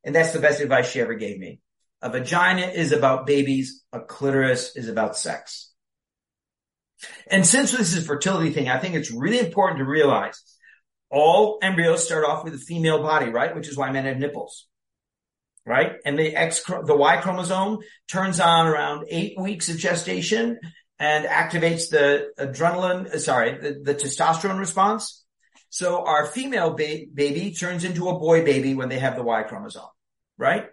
And 0.05 0.15
that's 0.15 0.33
the 0.33 0.41
best 0.41 0.61
advice 0.61 0.91
she 0.91 1.01
ever 1.01 1.15
gave 1.15 1.39
me. 1.39 1.61
A 2.03 2.11
vagina 2.11 2.67
is 2.67 2.93
about 2.93 3.27
babies. 3.27 3.83
A 3.93 4.01
clitoris 4.01 4.77
is 4.77 4.89
about 4.89 5.17
sex. 5.17 5.73
And 7.29 7.47
since 7.47 7.73
this 7.73 7.95
is 7.95 8.07
fertility 8.07 8.51
thing, 8.51 8.69
I 8.69 8.79
think 8.79 8.95
it's 8.95 9.11
really 9.11 9.39
important 9.39 9.79
to 9.79 9.85
realize 9.85 10.43
all 11.11 11.59
embryos 11.63 12.05
start 12.05 12.25
off 12.25 12.45
with 12.45 12.55
a 12.55 12.59
female 12.59 13.03
body, 13.03 13.31
right? 13.31 13.55
Which 13.55 13.69
is 13.69 13.77
why 13.77 13.91
men 13.91 14.07
have 14.07 14.19
nipples, 14.19 14.67
right? 15.67 15.93
And 16.05 16.19
the 16.19 16.35
X, 16.35 16.63
the 16.65 16.97
Y 16.97 17.17
chromosome 17.19 17.79
turns 18.09 18.41
on 18.41 18.67
around 18.67 19.07
eight 19.09 19.39
weeks 19.39 19.69
of 19.69 19.79
gestation 19.79 20.59
and 20.99 21.25
activates 21.25 21.91
the 21.91 22.31
adrenaline, 22.39 23.13
uh, 23.13 23.19
sorry, 23.19 23.59
the, 23.59 23.81
the 23.83 23.95
testosterone 23.95 24.59
response. 24.59 25.25
So 25.69 26.05
our 26.05 26.27
female 26.27 26.75
ba- 26.75 27.07
baby 27.13 27.53
turns 27.53 27.85
into 27.85 28.09
a 28.09 28.19
boy 28.19 28.45
baby 28.45 28.75
when 28.75 28.89
they 28.89 28.99
have 28.99 29.17
the 29.17 29.23
Y 29.23 29.43
chromosome, 29.43 29.89
right? 30.39 30.67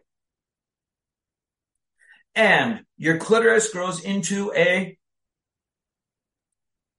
And 2.35 2.81
your 2.97 3.17
clitoris 3.17 3.71
grows 3.71 4.03
into 4.03 4.51
a 4.55 4.97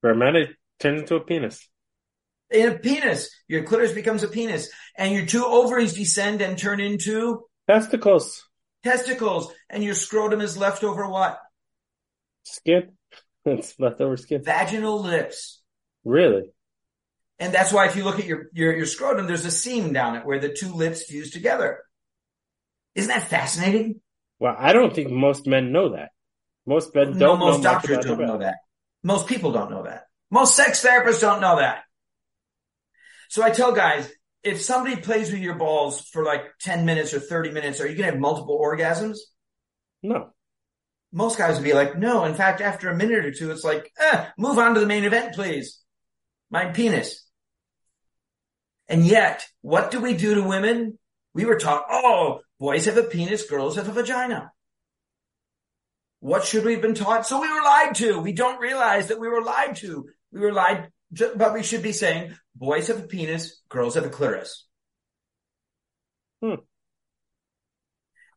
For 0.01 0.11
a 0.11 0.17
man, 0.17 0.37
it 0.37 0.51
turns 0.79 1.03
into 1.03 1.17
a 1.17 1.21
penis. 1.21 1.67
in 2.51 2.69
a 2.73 2.79
penis. 2.79 3.31
Your 3.49 3.63
clitoris 3.65 3.93
becomes 3.93 4.23
a 4.23 4.29
penis, 4.29 4.71
and 4.97 5.15
your 5.15 5.27
two 5.27 5.45
ovaries 5.45 5.95
descend 5.95 6.41
and 6.43 6.59
turn 6.59 6.81
into 6.81 7.45
Testicles. 7.69 8.45
testicles, 8.83 9.53
and 9.69 9.85
your 9.85 9.95
scrotum 9.95 10.41
is 10.41 10.57
left 10.59 10.83
over 10.85 11.09
what? 11.09 11.39
Skin. 12.45 12.93
It's 13.47 13.75
leftover 13.79 14.19
skin. 14.19 14.43
Vaginal 14.45 15.01
lips. 15.01 15.63
Really? 16.05 16.43
And 17.39 17.55
that's 17.55 17.73
why 17.73 17.87
if 17.87 17.97
you 17.97 18.05
look 18.05 18.19
at 18.19 18.27
your, 18.27 18.49
your, 18.53 18.77
your 18.77 18.85
scrotum, 18.85 19.27
there's 19.27 19.47
a 19.47 19.51
seam 19.51 19.95
down 19.95 20.17
it 20.17 20.27
where 20.27 20.39
the 20.41 20.53
two 20.53 20.75
lips 20.75 21.05
fuse 21.05 21.31
together. 21.31 21.83
Isn't 22.95 23.09
that 23.09 23.29
fascinating? 23.29 24.03
Well, 24.41 24.57
I 24.59 24.73
don't 24.73 24.95
think 24.95 25.11
most 25.11 25.47
men 25.47 25.71
know 25.71 25.91
that. 25.91 26.11
Most 26.67 26.95
men 26.95 27.19
don't 27.19 27.19
know 27.19 27.37
most 27.37 27.63
much 27.63 27.63
doctors 27.63 28.05
about 28.05 28.19
don't 28.19 28.27
know 28.27 28.39
that. 28.39 28.57
Most 29.05 29.27
people 29.27 29.53
don't 29.53 29.71
know 29.71 29.85
that. 29.85 30.05
Most 30.31 30.57
sex 30.57 30.85
therapists 30.85 31.21
don't 31.21 31.41
know 31.41 31.57
that. 31.57 31.83
So 33.29 33.43
I 33.43 33.51
tell 33.51 33.73
guys, 33.73 34.11
if 34.43 34.61
somebody 34.61 34.97
plays 34.97 35.31
with 35.31 35.41
your 35.41 35.55
balls 35.55 36.01
for 36.01 36.25
like 36.25 36.43
10 36.61 36.87
minutes 36.87 37.13
or 37.13 37.21
30 37.21 37.51
minutes, 37.51 37.81
are 37.81 37.87
you 37.87 37.95
going 37.95 38.07
to 38.07 38.13
have 38.13 38.21
multiple 38.21 38.59
orgasms? 38.59 39.19
No. 40.03 40.31
Most 41.13 41.37
guys 41.37 41.57
would 41.57 41.65
be 41.65 41.75
like, 41.75 41.99
no. 41.99 42.25
In 42.25 42.35
fact, 42.35 42.61
after 42.61 42.89
a 42.89 42.97
minute 42.97 43.27
or 43.27 43.33
two, 43.33 43.51
it's 43.51 43.65
like, 43.65 43.93
eh, 43.99 44.27
move 44.39 44.59
on 44.59 44.75
to 44.75 44.81
the 44.81 44.87
main 44.87 45.05
event, 45.05 45.35
please. 45.35 45.81
My 46.51 46.67
penis. 46.67 47.27
And 48.89 49.07
yet, 49.07 49.47
what 49.61 49.91
do 49.91 50.01
we 50.01 50.15
do 50.15 50.37
to 50.37 50.43
women? 50.43 50.99
We 51.35 51.45
were 51.45 51.59
taught, 51.59 51.85
oh, 51.91 52.41
boys 52.61 52.85
have 52.85 52.99
a 52.99 53.03
penis, 53.03 53.47
girls 53.47 53.77
have 53.77 53.89
a 53.89 53.93
vagina. 53.93 54.53
What 56.21 56.45
should 56.45 56.65
we 56.65 56.75
have 56.75 56.83
been 56.83 56.95
taught? 56.95 57.27
So 57.27 57.41
we 57.41 57.51
were 57.51 57.63
lied 57.63 57.95
to. 57.97 58.21
We 58.21 58.33
don't 58.33 58.61
realize 58.61 59.09
that 59.09 59.19
we 59.19 59.29
were 59.29 59.43
lied 59.43 59.77
to. 59.77 60.07
We 60.31 60.41
were 60.41 60.53
lied, 60.53 60.93
to, 61.17 61.33
but 61.35 61.55
we 61.55 61.63
should 61.63 61.83
be 61.83 61.93
saying, 61.93 62.37
boys 62.55 62.89
have 62.89 62.99
a 62.99 63.09
penis, 63.09 63.63
girls 63.71 63.95
have 63.95 64.05
a 64.05 64.11
clitoris. 64.11 64.67
Hmm. 66.43 66.57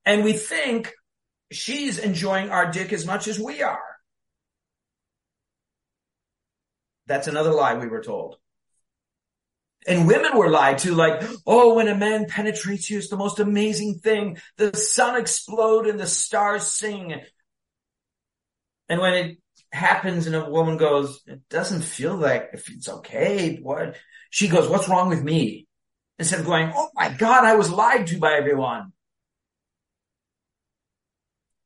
And 0.05 0.23
we 0.23 0.33
think 0.33 0.93
she's 1.51 1.99
enjoying 1.99 2.49
our 2.49 2.71
dick 2.71 2.93
as 2.93 3.05
much 3.05 3.27
as 3.27 3.37
we 3.37 3.61
are. 3.61 3.83
That's 7.05 7.27
another 7.27 7.51
lie 7.51 7.75
we 7.75 7.87
were 7.87 8.01
told. 8.01 8.37
And 9.87 10.07
women 10.07 10.37
were 10.37 10.49
lied 10.49 10.79
to 10.79 10.95
like, 10.95 11.23
oh, 11.45 11.75
when 11.75 11.87
a 11.87 11.95
man 11.95 12.25
penetrates 12.27 12.89
you, 12.89 12.97
it's 12.97 13.09
the 13.09 13.17
most 13.17 13.39
amazing 13.39 13.99
thing. 13.99 14.37
The 14.57 14.75
sun 14.75 15.19
explode 15.19 15.87
and 15.87 15.99
the 15.99 16.07
stars 16.07 16.67
sing. 16.67 17.21
And 18.89 19.01
when 19.01 19.13
it 19.13 19.37
happens 19.71 20.27
and 20.27 20.35
a 20.35 20.49
woman 20.49 20.77
goes, 20.77 21.21
it 21.27 21.41
doesn't 21.49 21.81
feel 21.81 22.15
like 22.15 22.51
if 22.53 22.69
it's 22.69 22.89
okay. 22.89 23.59
What? 23.61 23.95
She 24.29 24.47
goes, 24.47 24.69
what's 24.69 24.87
wrong 24.87 25.09
with 25.09 25.23
me? 25.23 25.67
Instead 26.19 26.41
of 26.41 26.45
going, 26.45 26.71
oh 26.75 26.89
my 26.93 27.09
God, 27.09 27.43
I 27.43 27.55
was 27.55 27.71
lied 27.71 28.07
to 28.07 28.19
by 28.19 28.33
everyone. 28.33 28.93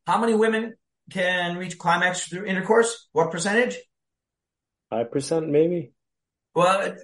How 0.06 0.20
many 0.20 0.34
women 0.34 0.76
can 1.12 1.58
reach 1.58 1.78
climax 1.78 2.28
through 2.28 2.46
intercourse? 2.46 3.10
What 3.12 3.30
percentage? 3.30 3.78
Five 4.90 5.12
percent, 5.12 5.50
maybe. 5.50 5.92
Well, 6.58 6.96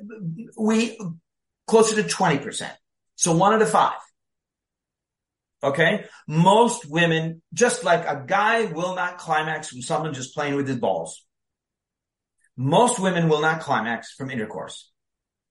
we 0.57 0.99
closer 1.67 2.01
to 2.01 2.09
20%. 2.09 2.71
So 3.13 3.35
one 3.35 3.53
out 3.53 3.61
of 3.61 3.69
five. 3.69 3.99
Okay. 5.63 6.05
Most 6.27 6.89
women, 6.89 7.43
just 7.53 7.83
like 7.83 8.03
a 8.07 8.23
guy 8.25 8.65
will 8.65 8.95
not 8.95 9.19
climax 9.19 9.69
from 9.69 9.83
someone 9.83 10.15
just 10.15 10.33
playing 10.33 10.55
with 10.55 10.67
his 10.67 10.77
balls. 10.77 11.23
Most 12.57 12.99
women 12.99 13.29
will 13.29 13.41
not 13.41 13.59
climax 13.59 14.11
from 14.13 14.31
intercourse. 14.31 14.91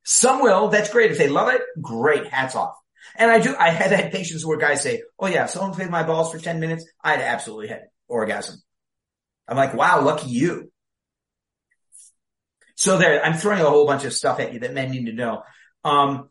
Some 0.02 0.42
will. 0.42 0.66
That's 0.66 0.90
great. 0.90 1.12
If 1.12 1.18
they 1.18 1.28
love 1.28 1.54
it, 1.54 1.62
great. 1.80 2.26
Hats 2.26 2.56
off. 2.56 2.74
And 3.14 3.30
I 3.30 3.38
do, 3.38 3.54
I 3.56 3.70
had 3.70 3.92
had 3.92 4.10
patients 4.10 4.44
where 4.44 4.58
guys 4.58 4.82
say, 4.82 5.04
Oh 5.20 5.28
yeah, 5.28 5.46
someone 5.46 5.74
played 5.74 5.90
my 5.90 6.02
balls 6.02 6.32
for 6.32 6.40
10 6.40 6.58
minutes. 6.58 6.84
I'd 7.04 7.20
absolutely 7.20 7.68
had 7.68 7.82
orgasm. 8.08 8.56
I'm 9.46 9.56
like, 9.56 9.74
wow, 9.74 10.02
lucky 10.02 10.30
you. 10.30 10.71
So 12.82 12.98
there, 12.98 13.24
I'm 13.24 13.34
throwing 13.34 13.60
a 13.60 13.70
whole 13.70 13.86
bunch 13.86 14.02
of 14.02 14.12
stuff 14.12 14.40
at 14.40 14.52
you 14.52 14.58
that 14.58 14.74
men 14.74 14.90
need 14.90 15.06
to 15.06 15.12
know. 15.12 15.44
Um, 15.84 16.30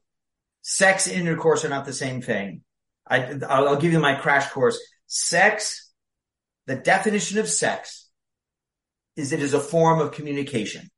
sex 0.61 1.07
and 1.07 1.15
intercourse 1.15 1.63
are 1.63 1.69
not 1.69 1.85
the 1.85 1.93
same 1.93 2.21
thing. 2.21 2.63
I, 3.07 3.39
I'll, 3.47 3.69
I'll 3.69 3.79
give 3.79 3.93
you 3.93 4.01
my 4.01 4.15
crash 4.15 4.49
course. 4.49 4.77
Sex, 5.07 5.89
the 6.67 6.75
definition 6.75 7.39
of 7.39 7.47
sex 7.47 8.09
is 9.15 9.31
it 9.31 9.41
is 9.41 9.53
a 9.53 9.61
form 9.61 10.01
of 10.01 10.11
communication. 10.11 10.89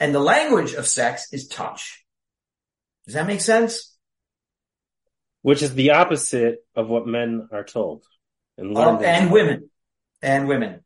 And 0.00 0.12
the 0.12 0.18
language 0.18 0.72
of 0.72 0.88
sex 0.88 1.32
is 1.32 1.46
touch. 1.46 2.04
Does 3.06 3.14
that 3.14 3.28
make 3.28 3.40
sense? 3.40 3.96
Which 5.42 5.62
is 5.62 5.74
the 5.74 5.92
opposite 5.92 6.56
of 6.74 6.88
what 6.88 7.06
men 7.06 7.48
are 7.52 7.62
told. 7.62 8.02
And, 8.58 8.74
learn 8.74 9.04
and 9.04 9.30
women. 9.30 9.70
And 10.20 10.48
women. 10.48 10.80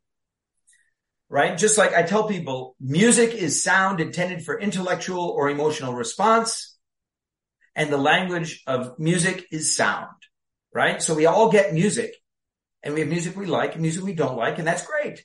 Right? 1.28 1.56
Just 1.56 1.78
like 1.78 1.94
I 1.94 2.02
tell 2.02 2.28
people, 2.28 2.76
music 2.80 3.34
is 3.34 3.62
sound 3.62 4.00
intended 4.00 4.44
for 4.44 4.58
intellectual 4.58 5.28
or 5.28 5.50
emotional 5.50 5.94
response. 5.94 6.76
And 7.74 7.92
the 7.92 7.98
language 7.98 8.62
of 8.66 8.98
music 8.98 9.46
is 9.50 9.74
sound. 9.74 10.10
Right? 10.72 11.02
So 11.02 11.14
we 11.14 11.26
all 11.26 11.50
get 11.50 11.74
music. 11.74 12.14
And 12.84 12.92
we 12.92 13.00
have 13.00 13.08
music 13.08 13.34
we 13.34 13.46
like 13.46 13.72
and 13.72 13.82
music 13.82 14.04
we 14.04 14.12
don't 14.12 14.36
like, 14.36 14.58
and 14.58 14.66
that's 14.68 14.86
great. 14.86 15.24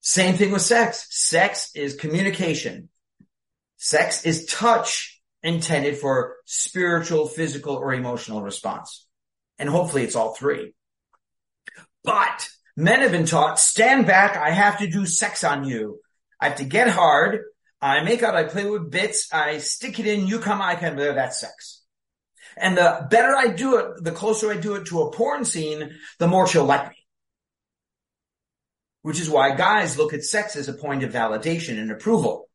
Same 0.00 0.34
thing 0.34 0.50
with 0.50 0.62
sex. 0.62 1.06
Sex 1.10 1.70
is 1.76 1.94
communication. 1.94 2.88
Sex 3.76 4.24
is 4.24 4.46
touch 4.46 5.22
intended 5.42 5.96
for 5.98 6.36
spiritual, 6.44 7.28
physical, 7.28 7.76
or 7.76 7.94
emotional 7.94 8.42
response. 8.42 9.06
And 9.58 9.68
hopefully 9.68 10.02
it's 10.02 10.16
all 10.16 10.34
three. 10.34 10.74
But 12.02 12.48
men 12.78 13.00
have 13.00 13.10
been 13.10 13.26
taught, 13.26 13.58
stand 13.58 14.06
back. 14.06 14.36
I 14.36 14.50
have 14.50 14.78
to 14.78 14.86
do 14.86 15.04
sex 15.04 15.42
on 15.42 15.64
you. 15.64 15.98
I 16.40 16.48
have 16.48 16.58
to 16.58 16.64
get 16.64 16.88
hard. 16.88 17.40
I 17.80 18.02
make 18.04 18.22
out, 18.22 18.36
I 18.36 18.44
play 18.44 18.70
with 18.70 18.90
bits. 18.90 19.32
I 19.32 19.58
stick 19.58 19.98
it 19.98 20.06
in. 20.06 20.28
You 20.28 20.38
come, 20.38 20.62
I 20.62 20.76
come. 20.76 20.96
There, 20.96 21.12
that's 21.12 21.40
sex. 21.40 21.82
And 22.56 22.76
the 22.76 23.06
better 23.10 23.34
I 23.36 23.48
do 23.48 23.78
it, 23.78 24.04
the 24.04 24.12
closer 24.12 24.52
I 24.52 24.56
do 24.56 24.76
it 24.76 24.86
to 24.86 25.02
a 25.02 25.10
porn 25.10 25.44
scene, 25.44 25.96
the 26.20 26.28
more 26.28 26.46
she'll 26.46 26.64
like 26.64 26.90
me. 26.90 26.96
Which 29.02 29.20
is 29.20 29.28
why 29.28 29.56
guys 29.56 29.98
look 29.98 30.14
at 30.14 30.22
sex 30.22 30.54
as 30.54 30.68
a 30.68 30.72
point 30.72 31.02
of 31.02 31.12
validation 31.12 31.78
and 31.80 31.90
approval. 31.90 32.48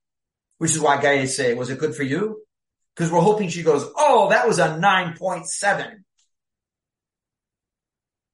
Which 0.57 0.71
is 0.71 0.79
why 0.79 1.01
guys 1.01 1.35
say, 1.35 1.53
was 1.53 1.69
it 1.69 1.79
good 1.79 1.95
for 1.95 2.03
you? 2.03 2.41
Because 2.95 3.11
we're 3.11 3.19
hoping 3.19 3.49
she 3.49 3.63
goes, 3.63 3.85
oh, 3.97 4.29
that 4.29 4.47
was 4.47 4.59
a 4.59 4.69
9.7. 4.69 5.95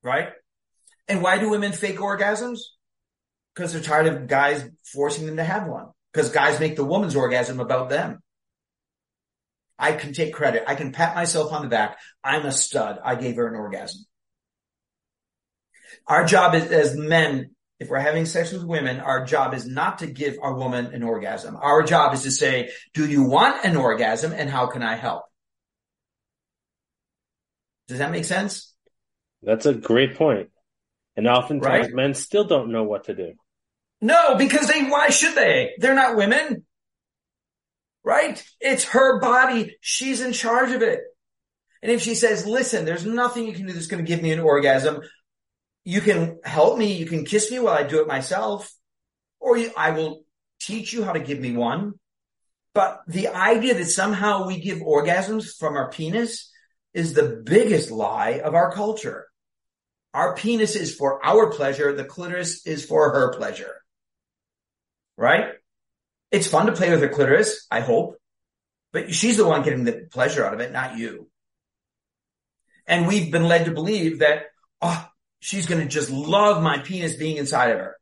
Right? 0.03 0.29
And 1.09 1.21
why 1.23 1.39
do 1.39 1.49
women 1.49 1.73
fake 1.73 1.97
orgasms? 1.97 2.59
Because 3.53 3.73
they're 3.73 3.81
tired 3.81 4.07
of 4.07 4.27
guys 4.27 4.63
forcing 4.93 5.25
them 5.25 5.37
to 5.37 5.43
have 5.43 5.67
one. 5.67 5.87
Because 6.13 6.29
guys 6.29 6.59
make 6.59 6.75
the 6.75 6.85
woman's 6.85 7.15
orgasm 7.15 7.59
about 7.59 7.89
them. 7.89 8.19
I 9.77 9.93
can 9.93 10.13
take 10.13 10.33
credit. 10.33 10.63
I 10.67 10.75
can 10.75 10.91
pat 10.91 11.15
myself 11.15 11.51
on 11.51 11.63
the 11.63 11.67
back. 11.67 11.97
I'm 12.23 12.45
a 12.45 12.51
stud. 12.51 12.99
I 13.03 13.15
gave 13.15 13.37
her 13.37 13.47
an 13.47 13.55
orgasm. 13.55 14.05
Our 16.05 16.25
job 16.25 16.53
is, 16.53 16.71
as 16.71 16.95
men, 16.95 17.51
if 17.79 17.89
we're 17.89 17.99
having 17.99 18.25
sex 18.25 18.51
with 18.51 18.63
women, 18.63 18.99
our 18.99 19.25
job 19.25 19.53
is 19.53 19.65
not 19.65 19.99
to 19.99 20.07
give 20.07 20.37
our 20.41 20.53
woman 20.53 20.87
an 20.87 21.01
orgasm. 21.01 21.55
Our 21.55 21.83
job 21.83 22.13
is 22.13 22.23
to 22.23 22.31
say, 22.31 22.71
do 22.93 23.07
you 23.07 23.23
want 23.23 23.65
an 23.65 23.77
orgasm 23.77 24.33
and 24.33 24.49
how 24.49 24.67
can 24.67 24.83
I 24.83 24.95
help? 24.95 25.23
Does 27.87 27.99
that 27.99 28.11
make 28.11 28.25
sense? 28.25 28.75
That's 29.41 29.65
a 29.65 29.73
great 29.73 30.15
point. 30.15 30.49
And 31.19 31.27
oftentimes 31.27 31.87
Right. 31.87 31.93
men 31.93 32.13
still 32.13 32.45
don't 32.45 32.71
know 32.71 32.83
what 32.83 33.03
to 33.05 33.13
do. 33.13 33.33
No, 33.99 34.35
because 34.35 34.67
they, 34.69 34.85
why 34.85 35.09
should 35.09 35.35
they? 35.35 35.73
They're 35.77 35.93
not 35.93 36.15
women. 36.15 36.65
Right? 38.05 38.41
It's 38.61 38.85
her 38.85 39.19
body. 39.19 39.75
She's 39.81 40.21
in 40.21 40.31
charge 40.31 40.71
of 40.71 40.81
it. 40.81 41.01
And 41.81 41.91
if 41.91 42.01
she 42.01 42.15
says, 42.15 42.45
listen, 42.45 42.85
there's 42.85 43.05
nothing 43.05 43.45
you 43.45 43.51
can 43.53 43.67
do 43.67 43.73
that's 43.73 43.87
going 43.87 44.03
to 44.03 44.07
give 44.07 44.21
me 44.21 44.31
an 44.31 44.39
orgasm. 44.39 45.01
You 45.83 45.99
can 45.99 46.39
help 46.45 46.77
me. 46.77 46.93
You 46.93 47.05
can 47.05 47.25
kiss 47.25 47.51
me 47.51 47.59
while 47.59 47.73
I 47.73 47.83
do 47.83 47.99
it 47.99 48.07
myself. 48.07 48.71
or 49.41 49.57
you, 49.57 49.71
I 49.75 49.91
will 49.91 50.23
teach 50.61 50.93
you 50.93 51.03
how 51.03 51.11
to 51.11 51.19
give 51.19 51.39
me 51.39 51.51
one. 51.51 51.95
But 52.73 53.01
the 53.07 53.27
idea 53.29 53.73
that 53.73 53.85
somehow 53.85 54.47
we 54.47 54.61
give 54.61 54.77
orgasms 54.79 55.57
from 55.57 55.75
our 55.75 55.89
penis 55.89 56.49
is 56.93 57.13
the 57.13 57.41
biggest 57.43 57.91
lie 57.91 58.39
of 58.41 58.55
our 58.55 58.71
culture. 58.71 59.28
Our 60.13 60.35
penis 60.35 60.75
is 60.75 60.95
for 60.95 61.23
our 61.25 61.51
pleasure. 61.51 61.93
The 61.93 62.03
clitoris 62.03 62.65
is 62.65 62.85
for 62.85 63.11
her 63.11 63.33
pleasure. 63.33 63.75
Right? 65.17 65.51
It's 66.31 66.47
fun 66.47 66.67
to 66.67 66.71
play 66.71 66.89
with 66.91 67.01
her 67.01 67.09
clitoris, 67.09 67.65
I 67.71 67.81
hope, 67.81 68.17
but 68.93 69.13
she's 69.13 69.37
the 69.37 69.47
one 69.47 69.63
getting 69.63 69.83
the 69.83 70.07
pleasure 70.11 70.45
out 70.45 70.53
of 70.53 70.59
it, 70.59 70.71
not 70.71 70.97
you. 70.97 71.29
And 72.87 73.07
we've 73.07 73.31
been 73.31 73.47
led 73.47 73.65
to 73.65 73.71
believe 73.71 74.19
that, 74.19 74.45
oh, 74.81 75.07
she's 75.39 75.65
going 75.65 75.81
to 75.81 75.87
just 75.87 76.09
love 76.09 76.61
my 76.61 76.79
penis 76.79 77.15
being 77.15 77.37
inside 77.37 77.71
of 77.71 77.79
her. 77.79 77.97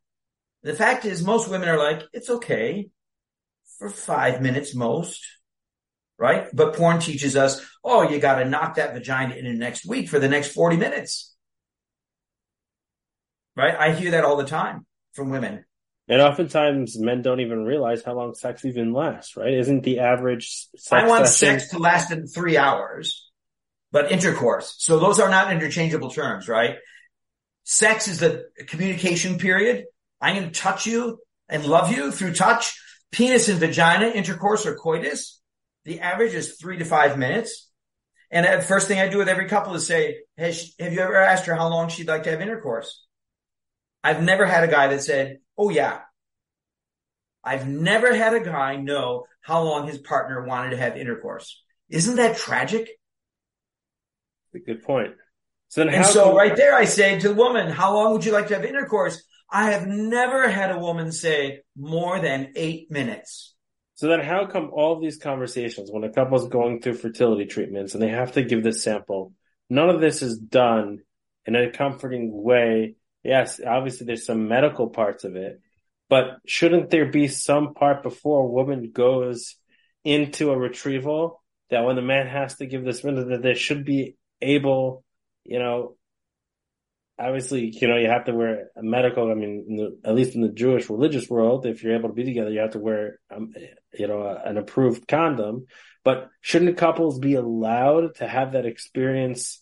The 0.64 0.74
fact 0.74 1.06
is 1.06 1.24
most 1.24 1.50
women 1.50 1.70
are 1.70 1.78
like, 1.78 2.04
it's 2.14 2.30
okay 2.30 2.90
for 3.78 3.90
five 3.90 4.42
minutes 4.42 4.76
most, 4.76 5.26
right? 6.18 6.48
But 6.54 6.76
porn 6.76 7.00
teaches 7.00 7.36
us, 7.36 7.66
oh, 7.84 8.10
you 8.10 8.20
got 8.20 8.40
to 8.40 8.46
knock 8.46 8.76
that 8.76 8.94
vagina 8.94 9.36
in 9.36 9.46
the 9.46 9.54
next 9.54 9.86
week 9.86 10.10
for 10.10 10.20
the 10.20 10.30
next 10.30 10.54
40 10.54 10.78
minutes. 10.78 11.36
Right? 13.58 13.76
I 13.76 13.92
hear 13.94 14.12
that 14.12 14.24
all 14.24 14.38
the 14.38 14.46
time 14.46 14.86
from 15.14 15.32
women. 15.32 15.66
And 16.08 16.22
oftentimes 16.22 16.98
men 16.98 17.24
don't 17.24 17.42
even 17.42 17.66
realize 17.66 18.04
how 18.04 18.14
long 18.14 18.36
sex 18.36 18.64
even 18.64 18.94
lasts, 18.94 19.36
right? 19.36 19.54
Isn't 19.54 19.82
the 19.82 20.00
average 20.00 20.68
I 20.92 21.08
want 21.08 21.28
session... 21.28 21.60
sex 21.60 21.72
to 21.72 21.80
last 21.80 22.12
in 22.12 22.28
three 22.28 22.56
hours, 22.56 23.30
but 23.92 24.12
intercourse. 24.12 24.76
So 24.78 25.00
those 25.00 25.20
are 25.20 25.30
not 25.30 25.52
interchangeable 25.52 26.12
terms, 26.12 26.48
right? 26.48 26.76
Sex 27.64 28.08
is 28.08 28.20
the 28.20 28.46
communication 28.68 29.40
period. 29.40 29.86
I'm 30.22 30.36
going 30.36 30.52
to 30.52 30.58
touch 30.58 30.86
you 30.86 31.20
and 31.50 31.66
love 31.66 31.92
you 31.92 32.12
through 32.12 32.36
touch. 32.36 32.80
Penis 33.12 33.50
and 33.50 33.60
vagina 33.60 34.08
intercourse 34.08 34.66
or 34.66 34.76
coitus. 34.76 35.42
The 35.84 36.00
average 36.00 36.34
is 36.34 36.58
three 36.58 36.78
to 36.78 36.86
five 36.86 37.18
minutes. 37.18 37.70
And 38.30 38.46
the 38.46 38.64
first 38.64 38.88
thing 38.88 39.00
I 39.00 39.08
do 39.08 39.18
with 39.18 39.30
every 39.30 39.48
couple 39.48 39.74
is 39.74 39.88
say, 39.88 40.20
hey, 40.36 40.54
have 40.80 40.94
you 40.94 41.00
ever 41.00 41.16
asked 41.16 41.46
her 41.48 41.56
how 41.56 41.70
long 41.70 41.90
she'd 41.90 42.08
like 42.08 42.24
to 42.24 42.32
have 42.32 42.42
intercourse? 42.42 43.04
I've 44.08 44.24
never 44.24 44.46
had 44.46 44.64
a 44.64 44.72
guy 44.72 44.88
that 44.88 45.04
said, 45.04 45.40
Oh 45.58 45.70
yeah. 45.70 46.00
I've 47.44 47.68
never 47.68 48.16
had 48.16 48.34
a 48.34 48.40
guy 48.40 48.78
know 48.78 49.26
how 49.42 49.64
long 49.64 49.86
his 49.86 49.98
partner 49.98 50.46
wanted 50.46 50.70
to 50.70 50.78
have 50.78 50.96
intercourse. 50.96 51.62
Isn't 51.90 52.16
that 52.16 52.38
tragic? 52.38 52.88
A 54.56 54.60
good 54.60 54.82
point. 54.84 55.10
So 55.68 55.84
then 55.84 55.94
and 55.94 56.06
so 56.06 56.34
right 56.34 56.56
there, 56.56 56.74
I 56.74 56.86
say 56.86 57.20
to 57.20 57.28
the 57.28 57.36
woman, 57.36 57.70
how 57.70 57.96
long 57.96 58.14
would 58.14 58.24
you 58.24 58.32
like 58.32 58.48
to 58.48 58.56
have 58.56 58.64
intercourse? 58.64 59.22
I 59.52 59.72
have 59.72 59.88
never 59.88 60.50
had 60.50 60.72
a 60.72 60.80
woman 60.80 61.12
say 61.12 61.64
more 61.76 62.22
than 62.22 62.54
eight 62.56 62.90
minutes. 62.90 63.56
So 63.96 64.08
then 64.08 64.22
how 64.22 64.46
come 64.46 64.70
all 64.72 64.94
of 64.94 65.02
these 65.02 65.18
conversations 65.18 65.90
when 65.92 66.06
a 66.06 66.14
couple's 66.14 66.48
going 66.48 66.80
through 66.80 66.94
fertility 66.94 67.46
treatments 67.46 67.94
and 67.94 68.02
they 68.02 68.10
have 68.10 68.32
to 68.34 68.44
give 68.44 68.64
this 68.64 68.84
sample, 68.84 69.34
none 69.70 69.90
of 69.90 70.00
this 70.00 70.22
is 70.22 70.38
done 70.38 71.00
in 71.46 71.58
a 71.58 71.72
comforting 71.72 72.32
way 72.32 72.96
yes, 73.28 73.60
obviously 73.66 74.08
there's 74.08 74.26
some 74.26 74.48
medical 74.48 74.88
parts 74.88 75.26
of 75.26 75.36
it, 75.36 75.60
but 76.10 76.38
shouldn't 76.48 76.90
there 76.90 77.12
be 77.12 77.28
some 77.28 77.74
part 77.74 78.02
before 78.02 78.44
a 78.44 78.50
woman 78.50 78.92
goes 78.94 79.56
into 80.06 80.50
a 80.52 80.58
retrieval 80.58 81.44
that 81.70 81.84
when 81.84 81.98
the 81.98 82.02
man 82.02 82.28
has 82.28 82.56
to 82.56 82.66
give 82.66 82.86
this 82.86 83.04
minute 83.04 83.28
that 83.28 83.42
they 83.42 83.54
should 83.54 83.84
be 83.84 84.16
able, 84.42 85.04
you 85.44 85.60
know, 85.60 85.98
obviously, 87.20 87.70
you 87.70 87.90
know, 87.90 87.98
you 87.98 88.08
have 88.08 88.26
to 88.26 88.34
wear 88.34 88.70
a 88.78 88.82
medical, 88.82 89.30
I 89.30 89.34
mean, 89.34 89.76
the, 89.76 90.10
at 90.10 90.16
least 90.16 90.36
in 90.36 90.42
the 90.42 90.50
Jewish 90.50 90.90
religious 90.90 91.30
world, 91.30 91.66
if 91.66 91.84
you're 91.84 91.98
able 91.98 92.08
to 92.08 92.16
be 92.16 92.24
together, 92.24 92.50
you 92.50 92.62
have 92.62 92.72
to 92.72 92.80
wear, 92.80 93.20
um, 93.30 93.54
you 93.94 94.08
know, 94.08 94.22
a, 94.22 94.50
an 94.50 94.58
approved 94.58 95.06
condom, 95.06 95.66
but 96.06 96.30
shouldn't 96.40 96.78
couples 96.78 97.20
be 97.20 97.34
allowed 97.34 98.16
to 98.16 98.28
have 98.28 98.54
that 98.54 98.66
experience 98.66 99.62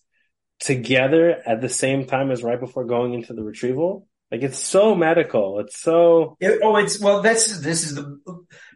together 0.60 1.42
at 1.46 1.62
the 1.62 1.70
same 1.70 2.06
time 2.06 2.32
as 2.32 2.44
right 2.44 2.60
before 2.60 2.86
going 2.86 3.14
into 3.14 3.34
the 3.34 3.44
retrieval? 3.44 4.08
Like 4.32 4.42
it's 4.42 4.60
so 4.60 4.96
medical. 4.96 5.60
It's 5.60 5.80
so. 5.80 6.36
It, 6.40 6.60
oh, 6.64 6.76
it's 6.78 7.00
well. 7.00 7.22
That's 7.22 7.60
this 7.60 7.84
is 7.84 7.96
the 7.96 8.20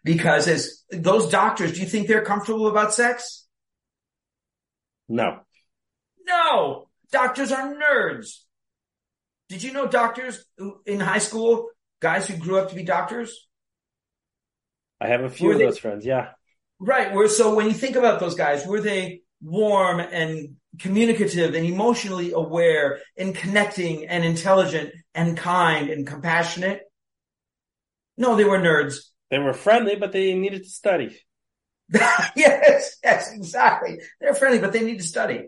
because 0.03 0.47
as 0.47 0.83
those 0.91 1.29
doctors, 1.29 1.73
do 1.73 1.81
you 1.81 1.87
think 1.87 2.07
they're 2.07 2.23
comfortable 2.23 2.67
about 2.67 2.93
sex? 2.93 3.47
No. 5.07 5.39
No, 6.27 6.89
doctors 7.11 7.51
are 7.51 7.73
nerds. 7.73 8.43
Did 9.49 9.63
you 9.63 9.73
know 9.73 9.87
doctors 9.87 10.45
in 10.85 10.99
high 10.99 11.17
school, 11.17 11.69
guys 11.99 12.27
who 12.27 12.37
grew 12.37 12.59
up 12.59 12.69
to 12.69 12.75
be 12.75 12.83
doctors? 12.83 13.47
I 15.01 15.07
have 15.07 15.23
a 15.23 15.29
few 15.29 15.51
of 15.51 15.57
they, 15.57 15.65
those 15.65 15.79
friends. 15.79 16.05
Yeah. 16.05 16.29
Right. 16.79 17.11
Where 17.13 17.27
so 17.27 17.55
when 17.55 17.65
you 17.65 17.73
think 17.73 17.95
about 17.95 18.19
those 18.19 18.35
guys, 18.35 18.67
were 18.67 18.81
they 18.81 19.23
warm 19.41 19.99
and 19.99 20.57
communicative 20.77 21.55
and 21.55 21.65
emotionally 21.65 22.32
aware 22.32 22.99
and 23.17 23.34
connecting 23.36 24.08
and 24.08 24.23
intelligent 24.23 24.93
and 25.15 25.38
kind 25.38 25.89
and 25.89 26.05
compassionate? 26.05 26.82
No, 28.17 28.36
they 28.36 28.43
were 28.43 28.60
nerds. 28.60 28.97
They 29.32 29.39
were 29.39 29.53
friendly, 29.53 29.95
but 29.95 30.12
they 30.12 30.34
needed 30.34 30.63
to 30.63 30.69
study. 30.69 31.17
yes, 31.93 32.97
yes, 33.03 33.34
exactly. 33.34 33.99
They're 34.19 34.36
friendly, 34.36 34.60
but 34.60 34.73
they 34.73 34.84
need 34.84 34.99
to 34.99 35.08
study. 35.08 35.47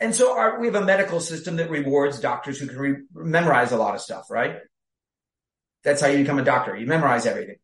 And 0.00 0.14
so 0.14 0.36
our, 0.36 0.58
we 0.58 0.66
have 0.66 0.74
a 0.74 0.84
medical 0.84 1.20
system 1.20 1.56
that 1.56 1.70
rewards 1.70 2.20
doctors 2.20 2.58
who 2.58 2.66
can 2.66 2.78
re- 2.78 3.02
memorize 3.14 3.72
a 3.72 3.76
lot 3.76 3.94
of 3.94 4.00
stuff, 4.00 4.30
right? 4.30 4.56
That's 5.84 6.00
how 6.00 6.08
you 6.08 6.18
become 6.18 6.38
a 6.38 6.44
doctor. 6.44 6.76
You 6.76 6.86
memorize 6.86 7.26
everything. 7.26 7.56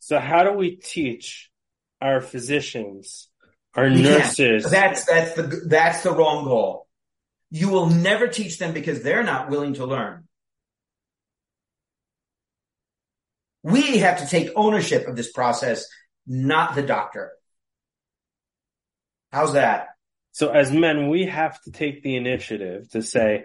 So 0.00 0.18
how 0.18 0.42
do 0.42 0.52
we 0.52 0.76
teach 0.76 1.50
our 2.00 2.20
physicians 2.20 3.28
our 3.74 3.88
nurses. 3.88 4.70
That's 4.70 5.04
that's 5.04 5.34
the 5.34 5.64
that's 5.66 6.02
the 6.02 6.12
wrong 6.12 6.44
goal. 6.44 6.86
You 7.50 7.68
will 7.68 7.86
never 7.86 8.28
teach 8.28 8.58
them 8.58 8.72
because 8.72 9.02
they're 9.02 9.22
not 9.22 9.50
willing 9.50 9.74
to 9.74 9.86
learn. 9.86 10.28
We 13.62 13.98
have 13.98 14.20
to 14.20 14.26
take 14.26 14.50
ownership 14.56 15.06
of 15.06 15.16
this 15.16 15.30
process, 15.30 15.86
not 16.26 16.74
the 16.74 16.82
doctor. 16.82 17.32
How's 19.30 19.52
that? 19.52 19.88
So 20.32 20.50
as 20.50 20.72
men, 20.72 21.08
we 21.08 21.26
have 21.26 21.60
to 21.62 21.70
take 21.70 22.02
the 22.02 22.16
initiative 22.16 22.90
to 22.90 23.02
say, 23.02 23.44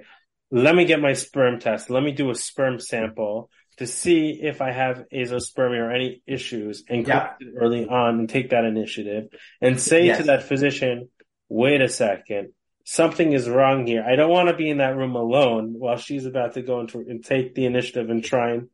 let 0.49 0.75
me 0.75 0.85
get 0.85 1.01
my 1.01 1.13
sperm 1.13 1.59
test. 1.59 1.89
Let 1.89 2.01
me 2.01 2.13
do 2.13 2.29
a 2.29 2.35
sperm 2.35 2.79
sample 2.79 3.49
to 3.77 3.85
see 3.85 4.39
if 4.41 4.61
I 4.61 4.71
have 4.71 5.05
azoospermia 5.13 5.79
or 5.79 5.91
any 5.91 6.21
issues 6.25 6.83
and 6.89 7.07
yeah. 7.07 7.33
early 7.55 7.87
on 7.87 8.19
and 8.19 8.29
take 8.29 8.49
that 8.49 8.65
initiative 8.65 9.27
and 9.61 9.79
say 9.79 10.05
yes. 10.05 10.17
to 10.17 10.23
that 10.25 10.43
physician, 10.43 11.09
wait 11.47 11.81
a 11.81 11.87
second, 11.87 12.53
something 12.83 13.31
is 13.33 13.47
wrong 13.47 13.85
here. 13.85 14.03
I 14.03 14.15
don't 14.15 14.31
want 14.31 14.49
to 14.49 14.55
be 14.55 14.69
in 14.69 14.79
that 14.79 14.97
room 14.97 15.15
alone 15.15 15.75
while 15.77 15.97
she's 15.97 16.25
about 16.25 16.55
to 16.55 16.63
go 16.63 16.79
into 16.81 16.99
and 16.99 17.23
take 17.23 17.53
the 17.53 17.65
initiative 17.65 18.09
and 18.09 18.23
try 18.23 18.51
and 18.53 18.69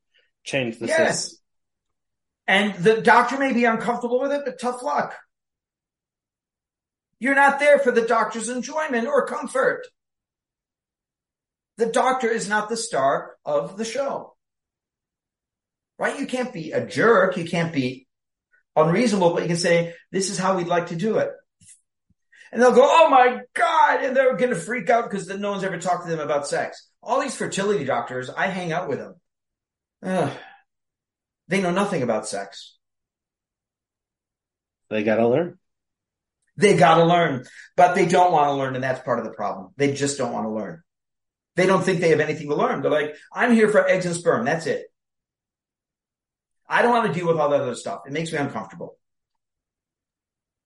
change 0.45 0.79
the 0.79 0.87
yes. 0.87 1.23
system. 1.23 1.39
And 2.47 2.75
the 2.75 3.01
doctor 3.01 3.37
may 3.37 3.53
be 3.53 3.65
uncomfortable 3.65 4.21
with 4.21 4.31
it, 4.31 4.43
but 4.45 4.59
tough 4.59 4.81
luck. 4.83 5.15
You're 7.19 7.35
not 7.35 7.59
there 7.59 7.79
for 7.79 7.91
the 7.91 8.01
doctor's 8.01 8.49
enjoyment 8.49 9.07
or 9.07 9.25
comfort. 9.25 9.87
The 11.77 11.87
doctor 11.87 12.29
is 12.29 12.47
not 12.47 12.69
the 12.69 12.77
star 12.77 13.35
of 13.45 13.77
the 13.77 13.85
show 13.85 14.32
right? 16.03 16.19
You 16.19 16.27
can't 16.27 16.51
be 16.51 16.73
a 16.73 16.85
jerk. 16.85 17.37
You 17.37 17.45
can't 17.45 17.71
be 17.71 18.07
unreasonable, 18.75 19.33
but 19.33 19.43
you 19.43 19.47
can 19.47 19.55
say, 19.55 19.93
this 20.11 20.29
is 20.29 20.37
how 20.37 20.57
we'd 20.57 20.67
like 20.67 20.87
to 20.87 20.97
do 20.97 21.17
it. 21.17 21.31
And 22.51 22.61
they'll 22.61 22.75
go, 22.75 22.85
oh 22.85 23.09
my 23.09 23.39
God. 23.53 24.03
And 24.03 24.15
they're 24.15 24.35
going 24.35 24.49
to 24.49 24.59
freak 24.59 24.89
out 24.89 25.09
because 25.09 25.29
no 25.29 25.51
one's 25.51 25.63
ever 25.63 25.79
talked 25.79 26.03
to 26.03 26.11
them 26.11 26.19
about 26.19 26.45
sex. 26.45 26.89
All 27.01 27.21
these 27.21 27.37
fertility 27.37 27.85
doctors, 27.85 28.29
I 28.29 28.47
hang 28.47 28.73
out 28.73 28.89
with 28.89 28.99
them. 28.99 29.15
Ugh. 30.03 30.31
They 31.47 31.61
know 31.61 31.71
nothing 31.71 32.03
about 32.03 32.27
sex. 32.27 32.77
They 34.89 35.03
got 35.03 35.15
to 35.15 35.27
learn. 35.27 35.57
They 36.57 36.75
got 36.75 36.95
to 36.95 37.05
learn, 37.05 37.45
but 37.77 37.95
they 37.95 38.05
don't 38.05 38.33
want 38.33 38.49
to 38.49 38.53
learn. 38.53 38.75
And 38.75 38.83
that's 38.83 39.01
part 39.01 39.19
of 39.19 39.25
the 39.25 39.31
problem. 39.31 39.71
They 39.77 39.93
just 39.93 40.17
don't 40.17 40.33
want 40.33 40.45
to 40.45 40.51
learn. 40.51 40.83
They 41.55 41.65
don't 41.65 41.83
think 41.83 42.01
they 42.01 42.09
have 42.09 42.19
anything 42.19 42.49
to 42.49 42.55
learn. 42.55 42.81
They're 42.81 42.91
like, 42.91 43.15
I'm 43.31 43.53
here 43.53 43.69
for 43.69 43.87
eggs 43.87 44.05
and 44.05 44.15
sperm. 44.15 44.45
That's 44.45 44.67
it. 44.67 44.85
I 46.67 46.81
don't 46.81 46.91
want 46.91 47.07
to 47.07 47.19
deal 47.19 47.27
with 47.27 47.37
all 47.37 47.49
that 47.49 47.61
other 47.61 47.75
stuff. 47.75 48.01
It 48.07 48.13
makes 48.13 48.31
me 48.31 48.37
uncomfortable. 48.37 48.97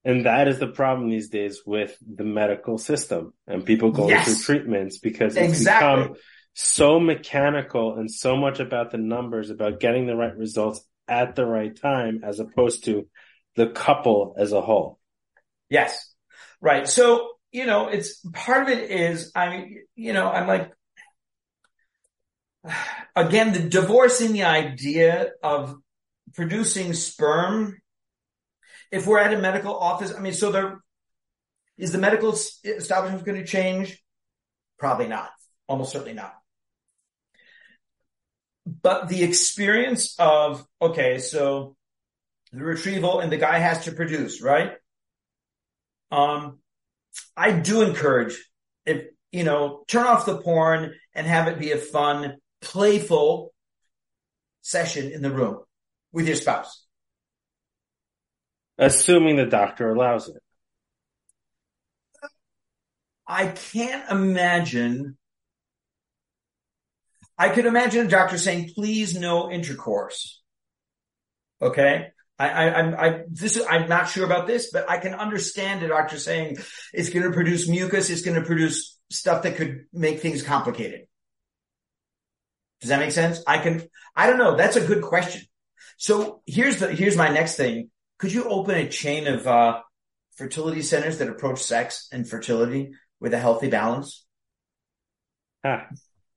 And 0.06 0.26
that 0.26 0.48
is 0.48 0.58
the 0.58 0.68
problem 0.68 1.10
these 1.10 1.30
days 1.30 1.64
with 1.66 1.98
the 2.02 2.24
medical 2.24 2.78
system 2.78 3.34
and 3.46 3.66
people 3.66 3.92
going 3.92 4.10
yes. 4.10 4.26
through 4.26 4.56
treatments 4.56 5.00
because 5.00 5.36
it's 5.36 5.60
exactly. 5.60 6.04
become 6.04 6.18
so 6.54 7.00
mechanical 7.00 7.98
and 7.98 8.10
so 8.10 8.38
much 8.38 8.60
about 8.60 8.92
the 8.92 8.98
numbers, 8.98 9.50
about 9.50 9.80
getting 9.80 10.08
the 10.08 10.16
right 10.16 10.36
results 10.38 10.82
at 11.08 11.36
the 11.36 11.46
right 11.46 11.78
time, 11.80 12.22
as 12.24 12.40
opposed 12.40 12.86
to 12.86 13.08
the 13.56 13.68
couple 13.68 14.36
as 14.38 14.54
a 14.54 14.62
whole. 14.62 14.98
Yes. 15.70 16.14
Right. 16.62 16.88
So, 16.88 17.32
you 17.52 17.66
know, 17.66 17.90
it's 17.90 18.22
part 18.34 18.64
of 18.64 18.70
it 18.70 18.90
is, 18.90 19.32
I 19.36 19.50
mean, 19.50 19.84
you 19.96 20.14
know, 20.14 20.30
I'm 20.30 20.48
like, 20.48 20.72
again, 23.16 23.54
the 23.54 23.60
divorcing 23.60 24.34
the 24.34 24.44
idea 24.44 25.32
of 25.44 25.76
producing 26.34 26.94
sperm. 26.94 27.78
If 28.92 29.06
we're 29.06 29.20
at 29.20 29.34
a 29.34 29.40
medical 29.40 29.76
office, 29.76 30.14
I 30.16 30.20
mean, 30.20 30.34
so 30.34 30.52
there 30.52 30.80
is 31.78 31.92
the 31.92 31.98
medical 31.98 32.34
establishment 32.64 33.26
going 33.26 33.40
to 33.40 33.46
change? 33.46 34.02
Probably 34.80 35.08
not. 35.08 35.30
Almost 35.68 35.92
certainly 35.92 36.14
not. 36.14 36.34
But 38.66 39.10
the 39.10 39.24
experience 39.24 40.16
of, 40.20 40.66
okay, 40.82 41.20
so 41.20 41.76
the 42.52 42.64
retrieval 42.64 43.20
and 43.20 43.32
the 43.32 43.38
guy 43.38 43.60
has 43.60 43.86
to 43.86 43.92
produce, 43.92 44.42
right? 44.42 44.74
Um, 46.12 46.60
I 47.36 47.52
do 47.52 47.82
encourage 47.82 48.38
if, 48.86 49.06
you 49.32 49.44
know, 49.44 49.84
turn 49.88 50.08
off 50.08 50.26
the 50.26 50.38
porn 50.38 50.94
and 51.14 51.28
have 51.28 51.48
it 51.48 51.60
be 51.60 51.72
a 51.72 51.78
fun, 51.78 52.38
playful 52.62 53.54
session 54.62 55.12
in 55.12 55.22
the 55.22 55.32
room 55.32 55.60
with 56.12 56.28
your 56.28 56.36
spouse. 56.36 56.86
Assuming 58.78 59.38
the 59.38 59.46
doctor 59.46 59.92
allows 59.92 60.30
it. 60.30 60.42
I 63.28 63.48
can't 63.48 64.10
imagine. 64.10 65.18
I 67.38 67.50
could 67.50 67.66
imagine 67.66 68.06
a 68.06 68.10
doctor 68.10 68.38
saying, 68.38 68.72
please 68.74 69.20
no 69.20 69.52
intercourse. 69.52 70.42
Okay. 71.62 72.08
I, 72.40 72.50
I, 72.50 72.74
I'm, 72.80 72.96
I, 72.96 73.22
this 73.30 73.58
is, 73.58 73.66
I'm 73.68 73.90
not 73.90 74.10
sure 74.10 74.26
about 74.26 74.48
this, 74.48 74.70
but 74.72 74.90
I 74.90 75.00
can 75.00 75.16
understand 75.16 75.84
a 75.84 75.88
doctor 75.88 76.20
saying 76.20 76.58
it's 76.94 77.10
going 77.10 77.26
to 77.26 77.32
produce 77.32 77.68
mucus. 77.68 78.10
It's 78.10 78.22
going 78.22 78.40
to 78.40 78.46
produce 78.46 78.98
stuff 79.10 79.44
that 79.44 79.56
could 79.56 79.86
make 79.92 80.20
things 80.20 80.44
complicated. 80.44 81.08
Does 82.82 82.90
that 82.90 83.00
make 83.00 83.12
sense? 83.12 83.42
I 83.48 83.58
can, 83.58 83.88
I 84.16 84.28
don't 84.28 84.38
know. 84.38 84.56
That's 84.56 84.76
a 84.76 84.86
good 84.86 85.02
question. 85.02 85.42
So 85.98 86.42
here's 86.46 86.78
the, 86.78 86.94
here's 86.94 87.18
my 87.18 87.30
next 87.30 87.56
thing. 87.56 87.90
Could 88.18 88.34
you 88.34 88.46
open 88.46 88.76
a 88.76 88.90
chain 88.90 89.28
of, 89.28 89.48
uh, 89.48 89.82
fertility 90.36 90.84
centers 90.84 91.18
that 91.18 91.30
approach 91.30 91.62
sex 91.64 92.08
and 92.12 92.30
fertility 92.30 92.92
with 93.20 93.34
a 93.34 93.40
healthy 93.40 93.70
balance? 93.70 94.26
Huh. 95.66 95.82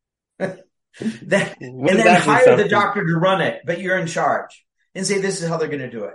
that, 0.38 1.56
and 1.60 1.86
then 1.86 2.20
hire 2.20 2.56
the 2.56 2.68
doctor 2.68 3.06
to 3.06 3.14
run 3.14 3.42
it, 3.42 3.60
but 3.64 3.80
you're 3.80 3.98
in 3.98 4.06
charge 4.06 4.64
and 4.94 5.06
say, 5.06 5.20
this 5.20 5.42
is 5.42 5.48
how 5.48 5.58
they're 5.58 5.68
going 5.68 5.80
to 5.80 5.90
do 5.90 6.04
it. 6.04 6.14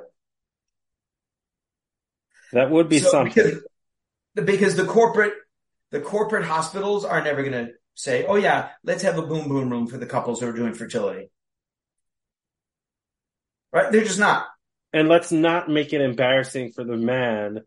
That 2.54 2.70
would 2.72 2.90
be 2.90 3.00
so, 3.00 3.10
something. 3.10 3.62
Because, 4.36 4.46
because 4.46 4.76
the 4.76 4.86
corporate, 4.86 5.34
the 5.92 6.02
corporate 6.02 6.46
hospitals 6.46 7.06
are 7.06 7.24
never 7.24 7.44
going 7.44 7.68
to 7.68 7.74
say, 7.94 8.26
oh 8.26 8.36
yeah, 8.36 8.70
let's 8.84 9.04
have 9.04 9.18
a 9.18 9.22
boom 9.22 9.48
boom 9.48 9.70
room 9.70 9.88
for 9.88 9.98
the 9.98 10.06
couples 10.06 10.40
who 10.40 10.48
are 10.48 10.54
doing 10.54 10.74
fertility. 10.74 11.30
Right? 13.76 13.92
They're 13.92 14.06
just 14.06 14.20
not. 14.20 14.48
And 14.94 15.10
let's 15.10 15.34
not 15.34 15.70
make 15.70 15.92
it 15.92 16.00
embarrassing 16.00 16.72
for 16.72 16.86
the 16.86 16.96
man 16.96 17.60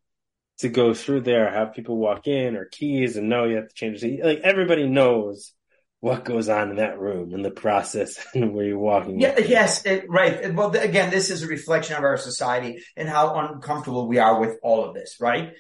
to 0.61 0.71
go 0.71 0.95
through 0.95 1.21
there, 1.21 1.51
have 1.53 1.75
people 1.75 1.99
walk 1.99 2.27
in 2.27 2.57
or 2.57 2.65
keys 2.65 3.17
and 3.17 3.29
know 3.29 3.45
you 3.45 3.57
have 3.57 3.69
to 3.69 3.75
change 3.75 4.01
the 4.01 4.23
like 4.23 4.41
everybody 4.41 4.89
knows 4.89 5.53
what 6.01 6.25
goes 6.25 6.49
on 6.49 6.71
in 6.71 6.77
that 6.77 6.99
room 6.99 7.35
and 7.35 7.45
the 7.45 7.51
process 7.51 8.25
and 8.35 8.55
where 8.55 8.65
you're 8.65 8.79
walking. 8.79 9.21
Yeah, 9.21 9.39
yes, 9.39 9.85
it, 9.85 10.07
right. 10.09 10.55
Well, 10.55 10.75
again, 10.75 11.11
this 11.11 11.31
is 11.31 11.43
a 11.43 11.47
reflection 11.47 11.97
of 11.97 12.05
our 12.05 12.17
society 12.17 12.83
and 12.97 13.07
how 13.07 13.37
uncomfortable 13.37 14.09
we 14.09 14.19
are 14.19 14.41
with 14.41 14.57
all 14.63 14.85
of 14.85 14.95
this, 14.95 15.17
right? 15.21 15.53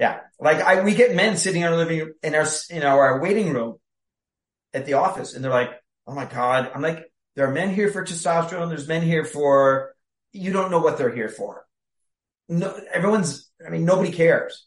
Yeah, 0.00 0.20
like 0.40 0.62
I, 0.62 0.82
we 0.82 0.94
get 0.94 1.14
men 1.14 1.36
sitting 1.36 1.60
in 1.60 1.68
our 1.68 1.76
living 1.76 2.12
in 2.22 2.34
our 2.34 2.46
you 2.70 2.80
know 2.80 2.96
our 2.96 3.20
waiting 3.20 3.52
room 3.52 3.76
at 4.72 4.86
the 4.86 4.94
office, 4.94 5.34
and 5.34 5.44
they're 5.44 5.52
like, 5.52 5.70
"Oh 6.06 6.14
my 6.14 6.24
god!" 6.24 6.72
I'm 6.74 6.82
like, 6.82 7.04
"There 7.34 7.46
are 7.46 7.52
men 7.52 7.74
here 7.74 7.90
for 7.90 8.04
testosterone. 8.04 8.68
There's 8.68 8.88
men 8.88 9.02
here 9.02 9.24
for 9.24 9.94
you 10.32 10.52
don't 10.52 10.70
know 10.70 10.80
what 10.80 10.98
they're 10.98 11.14
here 11.14 11.28
for." 11.28 11.64
No, 12.48 12.78
everyone's. 12.92 13.50
I 13.64 13.70
mean, 13.70 13.84
nobody 13.84 14.12
cares, 14.12 14.66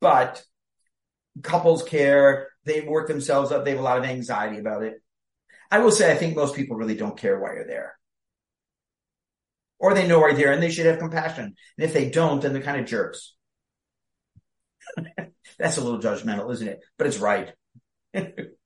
but 0.00 0.44
couples 1.42 1.82
care. 1.82 2.48
They 2.64 2.80
work 2.82 3.08
themselves 3.08 3.52
up. 3.52 3.64
They 3.64 3.72
have 3.72 3.80
a 3.80 3.82
lot 3.82 3.98
of 3.98 4.04
anxiety 4.04 4.58
about 4.58 4.82
it. 4.82 5.02
I 5.70 5.80
will 5.80 5.90
say, 5.90 6.10
I 6.10 6.14
think 6.14 6.36
most 6.36 6.54
people 6.54 6.76
really 6.76 6.94
don't 6.94 7.18
care 7.18 7.38
why 7.38 7.54
you're 7.54 7.66
there. 7.66 7.98
Or 9.78 9.92
they 9.92 10.06
know 10.06 10.20
you're 10.20 10.34
there 10.34 10.52
and 10.52 10.62
they 10.62 10.70
should 10.70 10.86
have 10.86 10.98
compassion. 10.98 11.44
And 11.44 11.84
if 11.84 11.92
they 11.92 12.10
don't, 12.10 12.40
then 12.40 12.52
they're 12.52 12.62
kind 12.62 12.80
of 12.80 12.86
jerks. 12.86 13.34
That's 15.58 15.76
a 15.76 15.80
little 15.80 16.00
judgmental, 16.00 16.52
isn't 16.52 16.68
it? 16.68 16.80
But 16.96 17.08
it's 17.08 17.18
right. 17.18 17.52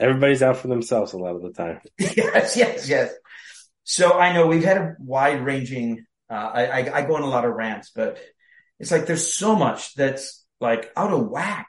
Everybody's 0.00 0.42
out 0.42 0.56
for 0.56 0.68
themselves 0.68 1.12
a 1.12 1.18
lot 1.18 1.36
of 1.36 1.42
the 1.42 1.52
time. 1.52 1.80
yes, 1.98 2.56
yes, 2.56 2.88
yes. 2.88 3.12
So 3.84 4.18
I 4.18 4.32
know 4.32 4.46
we've 4.46 4.64
had 4.64 4.78
a 4.78 4.96
wide 4.98 5.44
ranging, 5.44 6.06
uh, 6.30 6.34
I, 6.34 6.64
I, 6.64 6.98
I 6.98 7.02
go 7.02 7.16
on 7.16 7.22
a 7.22 7.28
lot 7.28 7.44
of 7.44 7.52
rants, 7.52 7.90
but 7.94 8.18
it's 8.78 8.90
like 8.90 9.06
there's 9.06 9.32
so 9.32 9.54
much 9.54 9.94
that's 9.94 10.44
like 10.60 10.90
out 10.96 11.12
of 11.12 11.28
whack. 11.28 11.68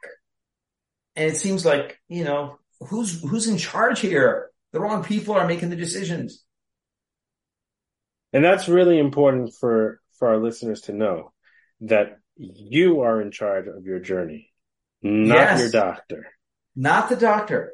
And 1.15 1.29
it 1.29 1.35
seems 1.35 1.65
like, 1.65 1.99
you 2.07 2.23
know, 2.23 2.57
who's, 2.79 3.21
who's 3.21 3.47
in 3.47 3.57
charge 3.57 3.99
here? 3.99 4.49
The 4.71 4.79
wrong 4.79 5.03
people 5.03 5.35
are 5.35 5.47
making 5.47 5.69
the 5.69 5.75
decisions. 5.75 6.43
And 8.31 8.45
that's 8.45 8.69
really 8.69 8.97
important 8.97 9.53
for, 9.59 9.99
for 10.17 10.29
our 10.29 10.37
listeners 10.37 10.81
to 10.81 10.93
know 10.93 11.33
that 11.81 12.19
you 12.37 13.01
are 13.01 13.21
in 13.21 13.31
charge 13.31 13.67
of 13.67 13.85
your 13.85 13.99
journey, 13.99 14.51
not 15.01 15.35
yes. 15.35 15.59
your 15.59 15.71
doctor. 15.71 16.27
Not 16.75 17.09
the 17.09 17.17
doctor. 17.17 17.73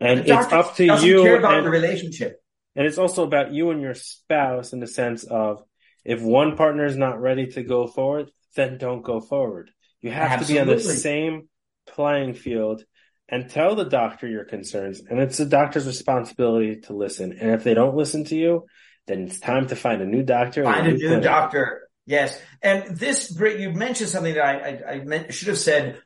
And 0.00 0.20
it's 0.20 0.52
up 0.52 0.76
to 0.76 0.84
you. 0.84 1.22
Care 1.22 1.38
about 1.38 1.58
and, 1.58 1.66
the 1.66 1.70
relationship. 1.70 2.40
And 2.76 2.86
it's 2.86 2.98
also 2.98 3.24
about 3.24 3.52
you 3.52 3.70
and 3.70 3.80
your 3.80 3.94
spouse 3.94 4.72
in 4.72 4.80
the 4.80 4.86
sense 4.86 5.24
of 5.24 5.62
if 6.04 6.22
one 6.22 6.56
partner 6.56 6.86
is 6.86 6.96
not 6.96 7.20
ready 7.20 7.48
to 7.48 7.62
go 7.62 7.86
forward, 7.86 8.30
then 8.54 8.78
don't 8.78 9.02
go 9.02 9.20
forward. 9.20 9.70
You 10.00 10.10
have 10.10 10.30
Absolutely. 10.30 10.54
to 10.54 10.64
be 10.64 10.70
on 10.70 10.76
the 10.76 10.94
same 10.94 11.48
playing 11.88 12.34
field 12.34 12.84
and 13.28 13.50
tell 13.50 13.74
the 13.74 13.84
doctor 13.84 14.26
your 14.26 14.44
concerns. 14.44 15.00
And 15.00 15.18
it's 15.18 15.38
the 15.38 15.46
doctor's 15.46 15.86
responsibility 15.86 16.80
to 16.82 16.94
listen. 16.94 17.32
And 17.32 17.50
if 17.50 17.64
they 17.64 17.74
don't 17.74 17.96
listen 17.96 18.24
to 18.26 18.36
you, 18.36 18.66
then 19.06 19.22
it's 19.22 19.40
time 19.40 19.66
to 19.68 19.76
find 19.76 20.00
a 20.00 20.06
new 20.06 20.22
doctor. 20.22 20.64
Find 20.64 20.86
a 20.86 20.92
new, 20.92 21.20
doctor. 21.20 21.88
Yes. 22.06 22.40
And 22.62 22.96
this, 22.96 23.38
you 23.38 23.72
mentioned 23.72 24.08
something 24.08 24.34
that 24.34 24.44
I, 24.44 24.54
I, 24.54 24.92
I 24.92 25.04
meant, 25.04 25.34
should 25.34 25.48
have 25.48 25.58
said, 25.58 26.00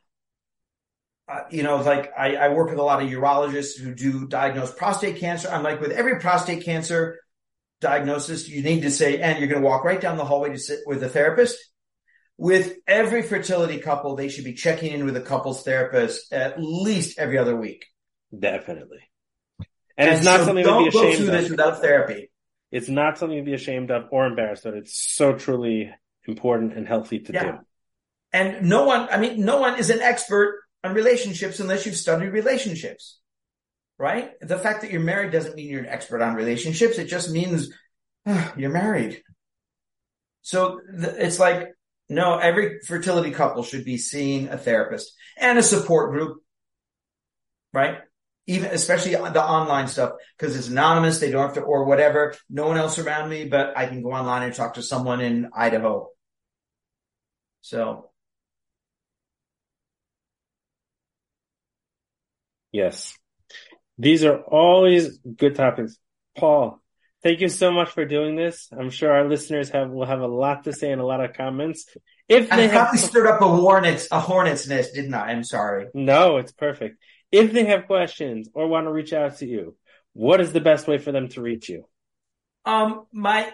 uh, 1.28 1.40
you 1.50 1.62
know, 1.62 1.76
like 1.76 2.12
I, 2.16 2.36
I 2.36 2.48
work 2.50 2.70
with 2.70 2.78
a 2.78 2.82
lot 2.82 3.02
of 3.02 3.08
urologists 3.08 3.78
who 3.78 3.94
do 3.94 4.26
diagnose 4.26 4.72
prostate 4.72 5.18
cancer. 5.18 5.48
I'm 5.48 5.62
like, 5.62 5.80
with 5.80 5.92
every 5.92 6.18
prostate 6.18 6.64
cancer 6.64 7.20
diagnosis, 7.80 8.48
you 8.48 8.62
need 8.62 8.82
to 8.82 8.90
say, 8.90 9.20
and 9.20 9.38
you're 9.38 9.48
going 9.48 9.62
to 9.62 9.66
walk 9.66 9.84
right 9.84 10.00
down 10.00 10.16
the 10.16 10.24
hallway 10.24 10.50
to 10.50 10.58
sit 10.58 10.80
with 10.86 11.02
a 11.02 11.08
therapist. 11.08 11.56
With 12.38 12.76
every 12.88 13.22
fertility 13.22 13.78
couple, 13.78 14.16
they 14.16 14.28
should 14.28 14.44
be 14.44 14.54
checking 14.54 14.92
in 14.92 15.04
with 15.04 15.16
a 15.16 15.20
couples 15.20 15.62
therapist 15.62 16.32
at 16.32 16.60
least 16.60 17.18
every 17.18 17.38
other 17.38 17.54
week. 17.54 17.86
Definitely. 18.36 19.00
And, 19.96 20.08
and 20.08 20.10
it's 20.10 20.24
not 20.24 20.40
so 20.40 20.46
something 20.46 20.64
to 20.64 20.78
be 20.78 20.88
ashamed 20.88 21.20
of. 21.20 21.26
this 21.26 21.50
without 21.50 21.80
therapy. 21.80 22.30
It's 22.72 22.88
not 22.88 23.18
something 23.18 23.38
to 23.38 23.44
be 23.44 23.54
ashamed 23.54 23.90
of 23.90 24.06
or 24.10 24.26
embarrassed 24.26 24.64
of. 24.64 24.74
It's 24.74 24.96
so 24.96 25.34
truly 25.34 25.90
important 26.26 26.74
and 26.74 26.88
healthy 26.88 27.20
to 27.20 27.32
yeah. 27.32 27.44
do. 27.44 27.58
And 28.32 28.68
no 28.68 28.86
one, 28.86 29.08
I 29.10 29.18
mean, 29.18 29.44
no 29.44 29.58
one 29.58 29.78
is 29.78 29.90
an 29.90 30.00
expert 30.00 30.61
on 30.84 30.94
relationships 30.94 31.60
unless 31.60 31.86
you've 31.86 31.96
studied 31.96 32.28
relationships, 32.28 33.18
right? 33.98 34.32
The 34.40 34.58
fact 34.58 34.82
that 34.82 34.90
you're 34.90 35.00
married 35.00 35.32
doesn't 35.32 35.54
mean 35.54 35.68
you're 35.68 35.80
an 35.80 35.86
expert 35.86 36.22
on 36.22 36.34
relationships. 36.34 36.98
It 36.98 37.06
just 37.06 37.30
means 37.30 37.68
uh, 38.26 38.50
you're 38.56 38.70
married. 38.70 39.22
So 40.42 40.80
th- 40.90 41.14
it's 41.18 41.38
like, 41.38 41.68
no, 42.08 42.38
every 42.38 42.80
fertility 42.80 43.30
couple 43.30 43.62
should 43.62 43.84
be 43.84 43.96
seeing 43.96 44.48
a 44.48 44.58
therapist 44.58 45.12
and 45.38 45.58
a 45.58 45.62
support 45.62 46.10
group, 46.10 46.42
right? 47.72 47.98
even 48.46 48.70
especially 48.70 49.12
the 49.12 49.42
online 49.42 49.88
stuff 49.88 50.12
because 50.36 50.56
it's 50.56 50.68
anonymous. 50.68 51.20
They 51.20 51.30
don't 51.30 51.42
have 51.42 51.54
to 51.54 51.60
or 51.60 51.84
whatever. 51.84 52.34
No 52.50 52.66
one 52.66 52.76
else 52.76 52.98
around 52.98 53.30
me, 53.30 53.44
but 53.44 53.76
I 53.76 53.86
can 53.86 54.02
go 54.02 54.12
online 54.12 54.42
and 54.42 54.54
talk 54.54 54.74
to 54.74 54.82
someone 54.82 55.20
in 55.20 55.50
Idaho. 55.54 56.08
So. 57.60 58.11
Yes. 62.72 63.16
These 63.98 64.24
are 64.24 64.38
always 64.38 65.18
good 65.18 65.54
topics. 65.54 65.96
Paul, 66.36 66.80
thank 67.22 67.40
you 67.40 67.48
so 67.48 67.70
much 67.70 67.90
for 67.90 68.04
doing 68.04 68.34
this. 68.34 68.68
I'm 68.76 68.90
sure 68.90 69.12
our 69.12 69.28
listeners 69.28 69.70
have 69.70 69.90
will 69.90 70.06
have 70.06 70.20
a 70.20 70.26
lot 70.26 70.64
to 70.64 70.72
say 70.72 70.90
and 70.90 71.00
a 71.00 71.06
lot 71.06 71.22
of 71.22 71.34
comments. 71.34 71.86
If 72.28 72.48
they 72.48 72.66
I 72.66 72.68
probably 72.68 72.98
have... 72.98 73.08
stirred 73.08 73.26
up 73.28 73.42
a 73.42 73.48
hornet's 73.48 74.08
a 74.10 74.20
hornet's 74.20 74.66
nest, 74.66 74.94
didn't 74.94 75.14
I? 75.14 75.30
I'm 75.30 75.44
sorry. 75.44 75.86
No, 75.92 76.38
it's 76.38 76.52
perfect. 76.52 76.96
If 77.30 77.52
they 77.52 77.64
have 77.66 77.86
questions 77.86 78.48
or 78.54 78.66
want 78.66 78.86
to 78.86 78.92
reach 78.92 79.12
out 79.12 79.38
to 79.38 79.46
you, 79.46 79.76
what 80.14 80.40
is 80.40 80.52
the 80.52 80.60
best 80.60 80.88
way 80.88 80.98
for 80.98 81.12
them 81.12 81.28
to 81.28 81.42
reach 81.42 81.68
you? 81.68 81.86
Um, 82.64 83.06
my 83.12 83.52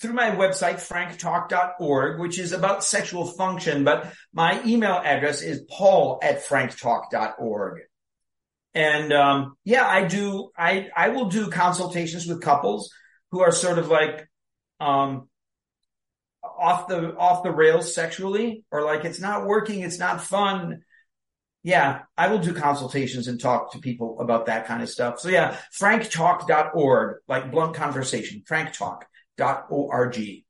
through 0.00 0.14
my 0.14 0.30
website, 0.30 0.76
franktalk.org, 0.76 2.20
which 2.20 2.38
is 2.38 2.52
about 2.52 2.82
sexual 2.82 3.24
function, 3.24 3.84
but 3.84 4.12
my 4.32 4.60
email 4.64 5.00
address 5.04 5.42
is 5.42 5.64
paul 5.70 6.18
at 6.22 6.44
franktalk.org. 6.44 7.82
And 8.76 9.10
um, 9.10 9.56
yeah, 9.64 9.86
I 9.86 10.04
do. 10.04 10.50
I 10.56 10.90
I 10.94 11.08
will 11.08 11.30
do 11.30 11.48
consultations 11.48 12.26
with 12.26 12.42
couples 12.42 12.90
who 13.30 13.40
are 13.40 13.50
sort 13.50 13.78
of 13.78 13.88
like 13.88 14.28
um, 14.80 15.30
off 16.44 16.86
the 16.86 17.16
off 17.16 17.42
the 17.42 17.50
rails 17.50 17.94
sexually, 17.94 18.64
or 18.70 18.84
like 18.84 19.06
it's 19.06 19.18
not 19.18 19.46
working, 19.46 19.80
it's 19.80 19.98
not 19.98 20.20
fun. 20.20 20.82
Yeah, 21.62 22.02
I 22.18 22.28
will 22.28 22.38
do 22.38 22.52
consultations 22.52 23.28
and 23.28 23.40
talk 23.40 23.72
to 23.72 23.78
people 23.78 24.20
about 24.20 24.44
that 24.44 24.66
kind 24.66 24.82
of 24.82 24.90
stuff. 24.90 25.20
So 25.20 25.30
yeah, 25.30 25.56
franktalk.org, 25.80 27.16
like 27.26 27.50
blunt 27.50 27.74
conversation, 27.74 28.42
franktalk.org. 28.46 30.44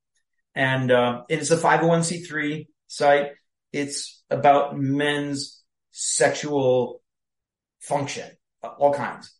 And 0.57 0.91
uh, 0.91 1.22
it's 1.29 1.53
a 1.53 1.57
501c3 1.57 2.66
site. 2.89 3.29
It's 3.72 4.20
about 4.31 4.77
men's 4.77 5.62
sexual 5.93 7.03
function, 7.87 8.28
all 8.62 8.93
kinds. 8.93 9.32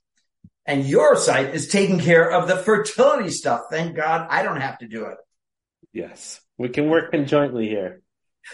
And 0.65 0.85
your 0.85 1.17
site 1.17 1.55
is 1.55 1.69
taking 1.69 2.01
care 2.01 2.31
of 2.31 2.49
the 2.49 2.57
fertility 2.57 3.31
stuff. 3.31 3.63
Thank 3.71 3.95
God 3.97 4.27
I 4.31 4.43
don't 4.43 4.61
have 4.61 4.79
to 4.79 4.89
do 4.89 5.07
it. 5.07 5.19
Yes. 5.93 6.41
We 6.59 6.69
can 6.69 6.89
work 6.89 7.11
conjointly 7.11 7.69
here. 7.69 8.03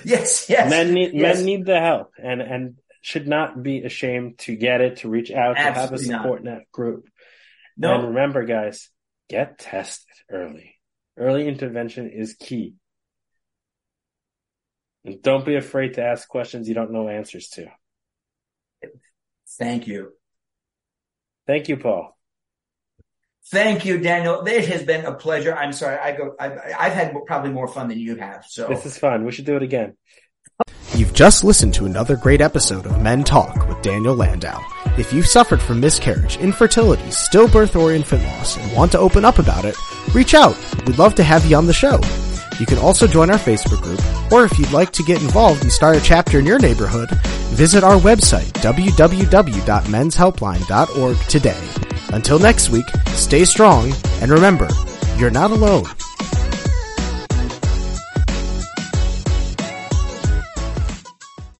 Yes, 0.05 0.49
yes. 0.49 0.71
Men 0.71 0.95
need 0.95 1.13
yes. 1.13 1.37
men 1.37 1.45
need 1.45 1.67
the 1.67 1.79
help 1.79 2.13
and 2.23 2.41
and 2.41 2.77
should 3.03 3.27
not 3.27 3.63
be 3.63 3.83
ashamed 3.83 4.39
to 4.39 4.57
get 4.57 4.81
it, 4.81 4.99
to 4.99 5.09
reach 5.09 5.31
out, 5.31 5.57
Absolutely 5.59 6.07
to 6.07 6.13
have 6.13 6.19
a 6.19 6.23
support 6.23 6.45
net 6.45 6.63
group. 6.73 7.09
No. 7.77 7.95
And 7.95 8.09
remember 8.09 8.45
guys, 8.45 8.89
get 9.29 9.59
tested 9.59 10.09
early. 10.31 10.77
Early 11.17 11.47
intervention 11.47 12.11
is 12.11 12.35
key. 12.35 12.75
And 15.05 15.21
don't 15.21 15.45
be 15.45 15.57
afraid 15.57 15.95
to 15.95 16.05
ask 16.05 16.29
questions 16.29 16.69
you 16.69 16.75
don't 16.75 16.93
know 16.93 17.09
answers 17.09 17.49
to. 17.51 17.67
Thank 19.59 19.87
you. 19.87 20.13
Thank 21.47 21.69
you, 21.69 21.77
Paul. 21.77 22.17
Thank 23.51 23.85
you, 23.85 23.99
Daniel. 23.99 24.47
It 24.47 24.69
has 24.69 24.85
been 24.85 25.05
a 25.05 25.13
pleasure. 25.13 25.55
I'm 25.55 25.73
sorry. 25.73 25.99
I 25.99 26.13
go, 26.17 26.35
I've, 26.39 26.59
I've 26.79 26.93
had 26.93 27.15
probably 27.27 27.51
more 27.51 27.67
fun 27.67 27.89
than 27.89 27.99
you 27.99 28.17
have. 28.17 28.45
So 28.49 28.69
This 28.69 28.87
is 28.87 28.97
fun. 28.97 29.25
We 29.25 29.33
should 29.33 29.45
do 29.45 29.57
it 29.57 29.63
again. 29.63 29.97
You've 30.95 31.13
just 31.13 31.43
listened 31.43 31.75
to 31.75 31.87
another 31.87 32.17
great 32.17 32.41
episode 32.41 32.87
of 32.87 33.03
Men 33.03 33.25
Talk 33.25 33.67
with 33.69 33.83
Daniel 33.83 34.15
Landau. 34.15 34.61
If 34.99 35.13
you've 35.13 35.27
suffered 35.27 35.61
from 35.61 35.81
miscarriage, 35.81 36.37
infertility, 36.37 37.03
stillbirth, 37.05 37.75
or 37.75 37.93
infant 37.93 38.23
loss 38.25 38.57
and 38.57 38.77
want 38.77 38.93
to 38.93 38.99
open 38.99 39.25
up 39.25 39.39
about 39.39 39.65
it, 39.65 39.75
reach 40.15 40.35
out. 40.35 40.57
We'd 40.87 40.99
love 40.99 41.15
to 41.17 41.25
have 41.25 41.47
you 41.47 41.57
on 41.57 41.67
the 41.67 41.73
show. 41.73 41.99
You 42.63 42.67
can 42.67 42.79
also 42.79 43.07
join 43.09 43.29
our 43.29 43.39
Facebook 43.39 43.83
group, 43.83 44.01
or 44.31 44.45
if 44.45 44.57
you'd 44.57 44.71
like 44.71 44.93
to 44.93 45.03
get 45.03 45.21
involved 45.21 45.63
and 45.63 45.73
start 45.73 45.97
a 45.97 46.01
chapter 46.01 46.39
in 46.39 46.47
your 46.47 46.61
neighborhood, 46.61 47.11
visit 47.51 47.83
our 47.83 47.99
website, 47.99 48.53
www.menshelpline.org 48.63 51.17
today. 51.27 51.61
Until 52.13 52.39
next 52.39 52.71
week, 52.71 52.87
stay 53.07 53.45
strong, 53.45 53.93
and 54.21 54.31
remember, 54.31 54.69
you're 55.17 55.29
not 55.29 55.51
alone. 55.51 55.87